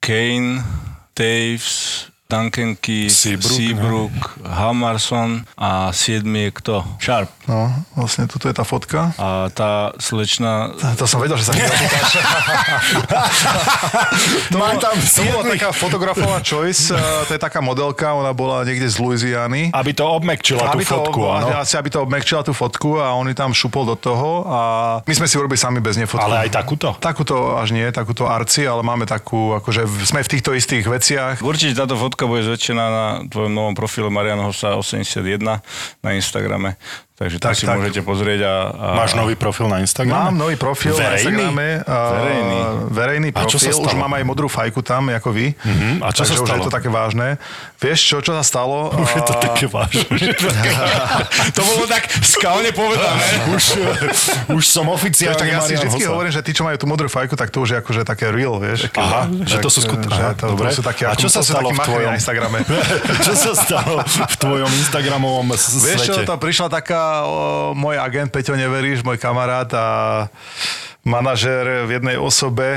[0.00, 0.64] Kane,
[1.12, 2.08] Taves,
[2.78, 4.46] Keith, Seabrook, Seabrook no.
[4.46, 6.86] Hamarson a siedmi je kto?
[7.02, 7.26] Sharp.
[7.50, 7.66] No,
[7.98, 9.10] vlastne toto je tá fotka.
[9.18, 10.70] A tá slečna...
[10.78, 11.66] To, to som vedel, že sa mi
[14.54, 16.94] to, Mám tam to bola taká fotografová choice,
[17.26, 19.74] to je taká modelka, ona bola niekde z Louisiany.
[19.74, 21.58] Aby to obmekčila aby tú fotku, to, áno.
[21.58, 24.60] Asi, aby to obmekčila tú fotku a on tam šupol do toho a
[25.06, 26.22] my sme si urobili sami bez nej fotku.
[26.22, 26.94] Ale aj takúto?
[26.98, 31.40] Takúto až nie, takúto arci, ale máme takú, akože sme v týchto istých veciach.
[31.40, 35.40] Určite táto fotka fotka bude zväčšená na tvojom novom profile Marian Hosa 81
[36.04, 36.76] na Instagrame.
[37.20, 37.76] Takže tak, si tak.
[37.76, 38.48] môžete pozrieť.
[38.48, 38.86] A, a...
[38.96, 40.32] Máš nový profil na Instagrame?
[40.32, 41.04] Mám nový profil verejný?
[41.04, 41.68] na Instagrame.
[41.84, 42.58] Verejný?
[42.88, 43.44] Verejný profil.
[43.44, 43.92] A čo sa stalo?
[43.92, 45.52] Už mám aj modrú fajku tam, ako vy.
[45.52, 46.00] Uh-huh.
[46.00, 46.48] A čo Takže sa stalo?
[46.48, 47.28] už je to také vážne.
[47.76, 48.88] Vieš čo, čo sa stalo?
[48.96, 50.32] Už je to také vážne.
[51.52, 53.24] to bolo tak skalne povedané.
[53.54, 53.64] už,
[54.56, 57.36] už som oficiálne Tak ja si vždy hovorím, že tí, čo majú tú modrú fajku,
[57.36, 58.88] tak to už je akože také real, vieš.
[58.96, 60.40] Aha, že to sú skutočné.
[60.40, 60.72] Dobre.
[60.72, 62.64] Sú také, a čo sa stalo v tvojom Instagrame?
[63.28, 65.84] čo sa stalo v tvojom Instagramovom svete?
[65.84, 67.09] Vieš čo, to prišla taká
[67.76, 69.86] môj agent Peťo Neveríš, môj kamarát a
[71.00, 72.76] manažér v jednej osobe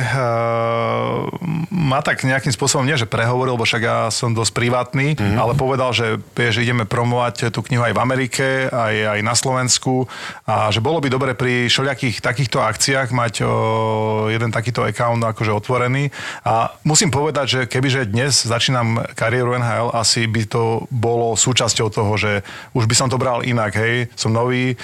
[1.67, 5.36] ma tak nejakým spôsobom, nie že prehovoril, bo však ja som dosť privátny, mm-hmm.
[5.36, 10.07] ale povedal, že, že ideme promovať tú knihu aj v Amerike, aj, aj na Slovensku
[10.47, 15.51] a že bolo by dobre pri všelijakých takýchto akciách mať uh, jeden takýto account akože
[15.51, 16.07] otvorený
[16.47, 22.13] a musím povedať, že kebyže dnes začínam kariéru NHL, asi by to bolo súčasťou toho,
[22.15, 22.39] že
[22.71, 24.80] už by som to bral inak, hej, som nový,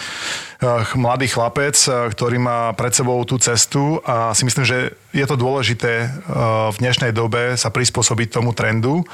[0.99, 1.75] mladý chlapec,
[2.11, 6.77] ktorý má pred sebou tú cestu a si myslím, že je to dôležité uh, v
[6.81, 9.05] dnešnej dobe sa prispôsobiť tomu trendu.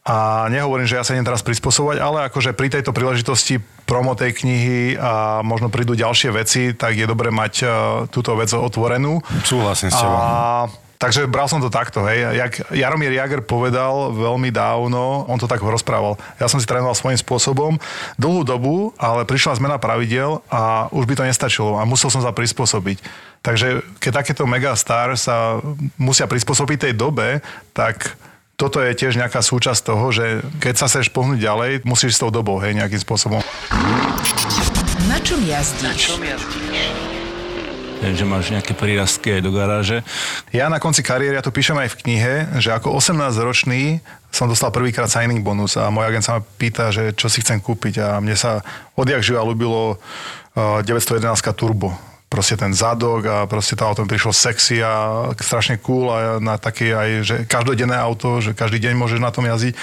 [0.00, 4.32] A nehovorím, že ja sa idem teraz prispôsobovať, ale akože pri tejto príležitosti promo tej
[4.32, 7.70] knihy a možno prídu ďalšie veci, tak je dobre mať uh,
[8.08, 9.20] túto vec otvorenú.
[9.44, 10.16] Súhlasím s tebou.
[10.16, 12.28] A Takže bral som to takto, hej.
[12.36, 16.20] Jak Jaromír Jager povedal veľmi dávno, on to tak rozprával.
[16.36, 17.80] Ja som si trénoval svojím spôsobom
[18.20, 22.36] dlhú dobu, ale prišla zmena pravidel a už by to nestačilo a musel som sa
[22.36, 23.00] prispôsobiť.
[23.40, 25.64] Takže keď takéto megastar sa
[25.96, 27.40] musia prispôsobiť tej dobe,
[27.72, 28.20] tak
[28.60, 32.28] toto je tiež nejaká súčasť toho, že keď sa chceš pohnúť ďalej, musíš s tou
[32.28, 33.40] dobou, hej, nejakým spôsobom.
[35.08, 35.80] Na čom jazdíš?
[35.80, 36.84] Na čom jazdíš?
[38.00, 40.04] Že máš nejaké prírastky aj do garáže.
[40.52, 44.72] Ja na konci kariéry, ja to píšem aj v knihe, že ako 18-ročný som dostal
[44.72, 48.08] prvýkrát signing bonus a môj agent sa ma pýta, že čo si chcem kúpiť a
[48.20, 48.60] mne sa
[48.96, 50.00] odjak živa ľúbilo
[50.56, 51.24] 911
[51.56, 56.38] Turbo proste ten zadok a proste to auto mi prišlo sexy a strašne cool a
[56.38, 59.74] na také aj, že každodenné auto, že každý deň môžeš na tom jazdiť.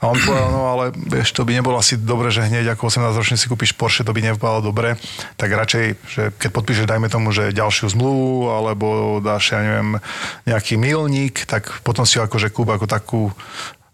[0.00, 3.12] A on povedal, no ale vieš, to by nebolo asi dobre, že hneď ako 18
[3.12, 4.96] ročný si kúpiš Porsche, to by nevypadalo dobre.
[5.36, 10.00] Tak radšej, že keď podpíšeš, dajme tomu, že ďalšiu zmluvu alebo dáš, ja neviem,
[10.48, 13.22] nejaký milník, tak potom si ho akože kúp ako takú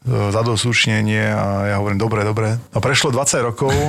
[0.08, 2.56] zadosúčnenie a ja hovorím, dobre, dobre.
[2.72, 3.84] A prešlo 20 rokov, e,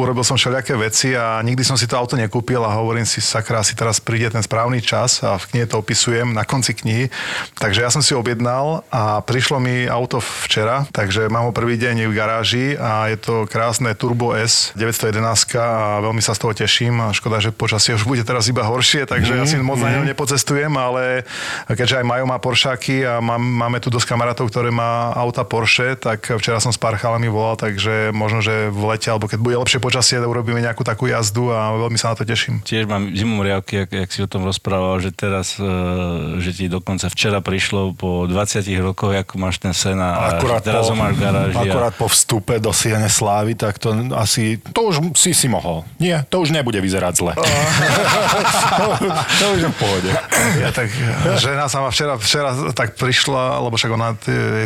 [0.00, 3.60] urobil som všelijaké veci a nikdy som si to auto nekúpil a hovorím si, sakra,
[3.60, 7.12] si teraz príde ten správny čas a v knihe to opisujem na konci knihy.
[7.60, 12.08] Takže ja som si objednal a prišlo mi auto včera, takže mám ho prvý deň
[12.08, 16.98] v garáži a je to krásne Turbo S 911 a veľmi sa z toho teším
[17.00, 19.84] a škoda, že počasie už bude teraz iba horšie, takže mm, ja si moc mm.
[19.84, 20.10] na ňom mhm.
[20.16, 21.28] nepocestujem, ale
[21.68, 25.98] keďže aj Majo má Poršáky a mám, máme tu dosť kamarátov, ktoré má auta Porsche,
[25.98, 29.56] tak včera som s pár chalami volal, takže možno, že v lete, alebo keď bude
[29.58, 32.62] lepšie počasie, urobíme nejakú takú jazdu a veľmi sa na to teším.
[32.62, 35.66] Tiež mám zimom riavky, jak, jak si o tom rozprával, že teraz, e,
[36.38, 40.86] že ti dokonca včera prišlo po 20 rokoch, ako máš ten sen a akurát teraz
[40.86, 41.56] po, ho máš v garáži.
[41.58, 41.98] Akurát a...
[41.98, 45.82] po vstupe do Siene Slávy, tak to asi, to už si si mohol.
[45.98, 47.32] Nie, to už nebude vyzerať zle.
[48.78, 50.10] to, to už je v pohode.
[50.62, 50.92] Ja tak,
[51.40, 54.14] žena sa ma včera, včera tak prišla, lebo však ona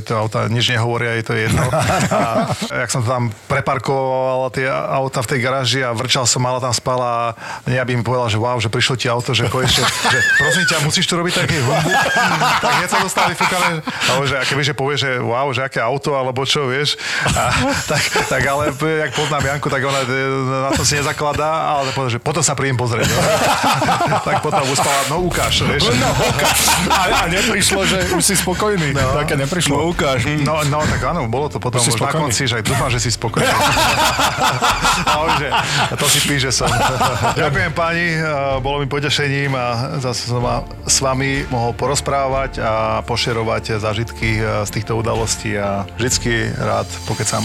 [0.02, 1.62] to auta nič nehovoria, je to jedno.
[2.10, 2.50] A
[2.84, 7.06] jak som tam preparkoval tie auta v tej garáži a vrčal som, mala tam spala
[7.06, 10.64] a ja by mi povedal, že wow, že prišlo ti auto, že povieš, že prosím
[10.66, 11.90] ťa, musíš tu robiť taký hudbu.
[12.64, 13.80] tak hneď sa dostali fúkame,
[14.10, 16.98] alebo že keby, že povie, že wow, že aké auto, alebo čo, vieš.
[17.30, 17.54] A,
[17.86, 20.00] tak, tak, ale jak poznám Janku, tak ona
[20.66, 23.06] na to si nezakladá, ale povedal, že potom sa príjem pozrieť.
[23.06, 23.20] No.
[24.26, 25.90] tak potom uspala, no ukáž, vieš.
[25.94, 26.58] No ukáž.
[26.90, 28.94] A, a neprišlo, že už si spokojný.
[28.94, 29.18] No.
[29.18, 29.74] Také neprišlo.
[29.76, 30.29] No ukáž.
[30.38, 33.46] No, no, tak áno, bolo to potom už na konci, že dúfam, že si spokojný.
[35.10, 35.48] a že,
[35.98, 36.70] to si píše som.
[37.34, 38.06] Ďakujem páni,
[38.62, 40.42] bolo mi potešením a zase som
[40.86, 42.72] s vami mohol porozprávať a
[43.04, 47.42] pošerovať zážitky z týchto udalostí a vždycky rád pokecam.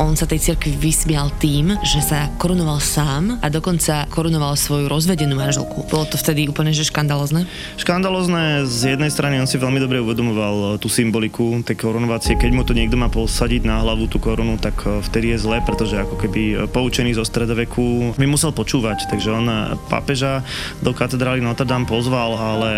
[0.00, 5.36] On sa tej cirkvi vysmial tým, že sa korunoval sám a dokonca korunoval svoju rozvedenú
[5.36, 5.84] manželku.
[5.92, 7.44] Bolo to vtedy úplne že škandalozne?
[7.76, 12.40] Škandalozne z jednej strany on si veľmi dobre uvedomoval tú symboliku tej korunovácie.
[12.40, 15.60] Keď mu to niekto má posadiť na hlavu tú korunu, tak e, vtedy je zle,
[15.60, 19.04] pretože ako keby e, poučený zo stredoveku by musel počúvať.
[19.04, 20.40] Takže on pápeža
[20.80, 22.70] do katedrály Notre Dame pozval, ale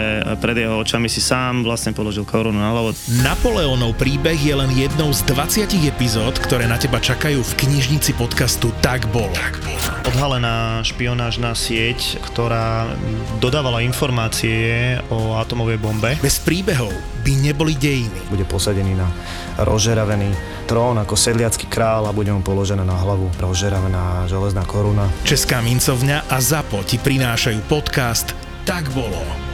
[0.42, 2.98] pred jeho očami si sám vlastne položil korunu na hlavu.
[3.22, 8.16] Napoleonov príbeh je len jednou z 20 epizód, ktoré na teba čakajú čakajú v knižnici
[8.16, 9.28] podcastu Tak bolo.
[9.36, 9.84] Tak bolo.
[10.08, 12.88] Odhalená špionážna sieť, ktorá
[13.36, 16.16] dodávala informácie o atomovej bombe.
[16.24, 16.88] Bez príbehov
[17.20, 18.32] by neboli dejiny.
[18.32, 19.12] Bude posadený na
[19.60, 20.32] rozžeravený
[20.64, 25.04] trón ako sedliacký král a bude mu položená na hlavu rozžeravená železná koruna.
[25.28, 28.32] Česká mincovňa a ZAPO ti prinášajú podcast
[28.64, 29.51] Tak bolo.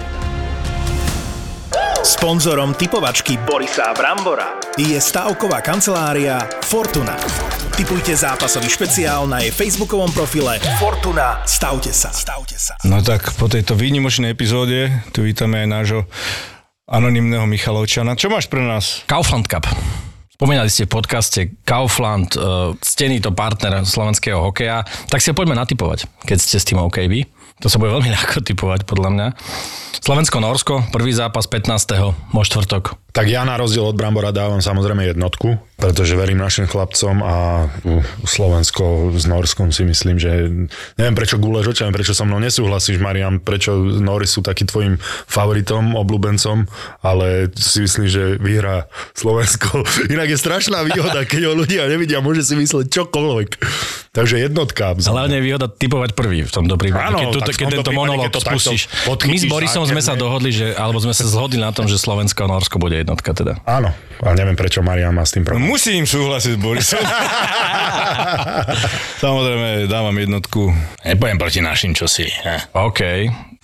[2.07, 7.19] Sponzorom typovačky Borisa Brambora je stavková kancelária Fortuna.
[7.75, 11.43] Typujte zápasový špeciál na jej facebookovom profile Fortuna.
[11.43, 12.15] Stavte sa.
[12.15, 12.79] Stavte sa.
[12.87, 16.01] No tak po tejto výnimočnej epizóde tu vítame aj nášho
[16.87, 18.15] anonimného Michalovčana.
[18.15, 19.03] Čo máš pre nás?
[19.11, 19.67] Kaufland Cup.
[20.39, 25.59] Spomínali ste v podcaste Kaufland, uh, stený to partner slovenského hokeja, tak si ho poďme
[25.59, 27.27] natypovať, keď ste s tým OK vy.
[27.63, 29.27] To sa bude veľmi ľahko typovať, podľa mňa.
[29.99, 32.15] Slovensko-Norsko, prvý zápas 15.
[32.31, 32.95] mo štvrtok.
[33.09, 37.67] Tak ja na rozdiel od Brambora dávam samozrejme jednotku, pretože verím našim chlapcom a
[38.29, 40.45] Slovensko s Norskom si myslím, že
[41.01, 45.97] neviem prečo guleš očami, prečo so mnou nesúhlasíš, Marian, prečo Nory sú taký tvojim favoritom,
[45.97, 46.69] obľúbencom,
[47.01, 48.85] ale si myslím, že vyhrá
[49.17, 49.89] Slovensko.
[50.15, 53.49] Inak je strašná výhoda, keď ho ľudia nevidia, môže si mysleť čokoľvek.
[54.13, 54.99] Takže jednotka.
[54.99, 57.07] Ale hlavne je výhoda typovať prvý v tomto prípade.
[57.07, 58.91] Áno, keď, tu, keď tento monológ spustíš.
[59.07, 62.43] My s Borisom sme sa dohodli, že, alebo sme sa zhodli na tom, že Slovensko
[62.45, 63.59] a Norsko bude jednotka teda.
[63.63, 65.65] Áno, ale neviem, prečo Marian má s tým problém.
[65.65, 67.03] Musím súhlasiť s Borisom.
[69.19, 70.71] Samozrejme, dávam jednotku.
[71.03, 72.29] Nepojem proti našim, čo si.
[72.73, 73.01] OK.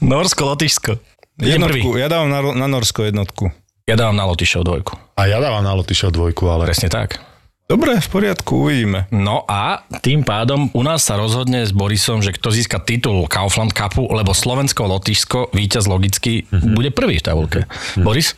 [0.01, 0.93] Norsko, Lotyšsko.
[1.37, 3.51] Jednotku, ja dávam na, na Norsko jednotku.
[3.85, 4.95] Ja dávam na Lotyšov dvojku.
[5.15, 6.65] A ja dávam na Lotyšov dvojku, ale...
[6.65, 7.19] Presne tak.
[7.65, 9.09] Dobre, v poriadku, uvidíme.
[9.09, 13.73] No a tým pádom u nás sa rozhodne s Borisom, že kto získa titul Kaufland
[13.73, 16.77] Cupu, lebo Slovensko, Lotyšsko, víťaz logicky, Mhm.
[16.77, 17.61] bude prvý v tabulke.
[17.97, 18.37] Boris?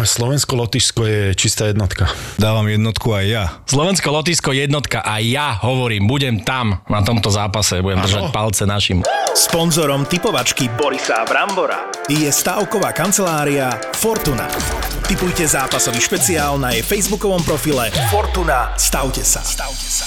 [0.00, 2.10] Slovensko-Lotyšsko je čistá jednotka.
[2.36, 3.44] Dávam jednotku aj ja.
[3.64, 9.00] Slovensko, Lotyšsko, jednotka a ja hovorím, budem tam na tomto zápase, budem držať palce našim.
[9.32, 14.50] Sponzorom typovačky Borisa Brambora je stavková kancelária Fortuna.
[15.06, 18.74] Typujte zápasový špeciál na jej facebookovom profile Fortuna.
[18.78, 19.42] Stavte sa.
[19.42, 20.06] Stavte sa.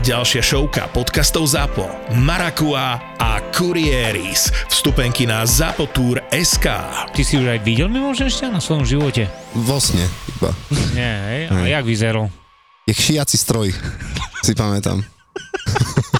[0.00, 4.48] ďalšia showka podcastov ZAPO, Marakua a Kurieris.
[4.72, 6.66] Vstupenky na zapotur.sk.
[7.12, 9.28] Ty si už aj videl mimo šťa na svojom živote?
[9.52, 10.56] Vo sne iba.
[10.96, 11.42] Nie, hej?
[11.52, 12.32] A jak vyzeral?
[12.88, 13.76] Je šiaci stroj,
[14.46, 15.04] si pamätám.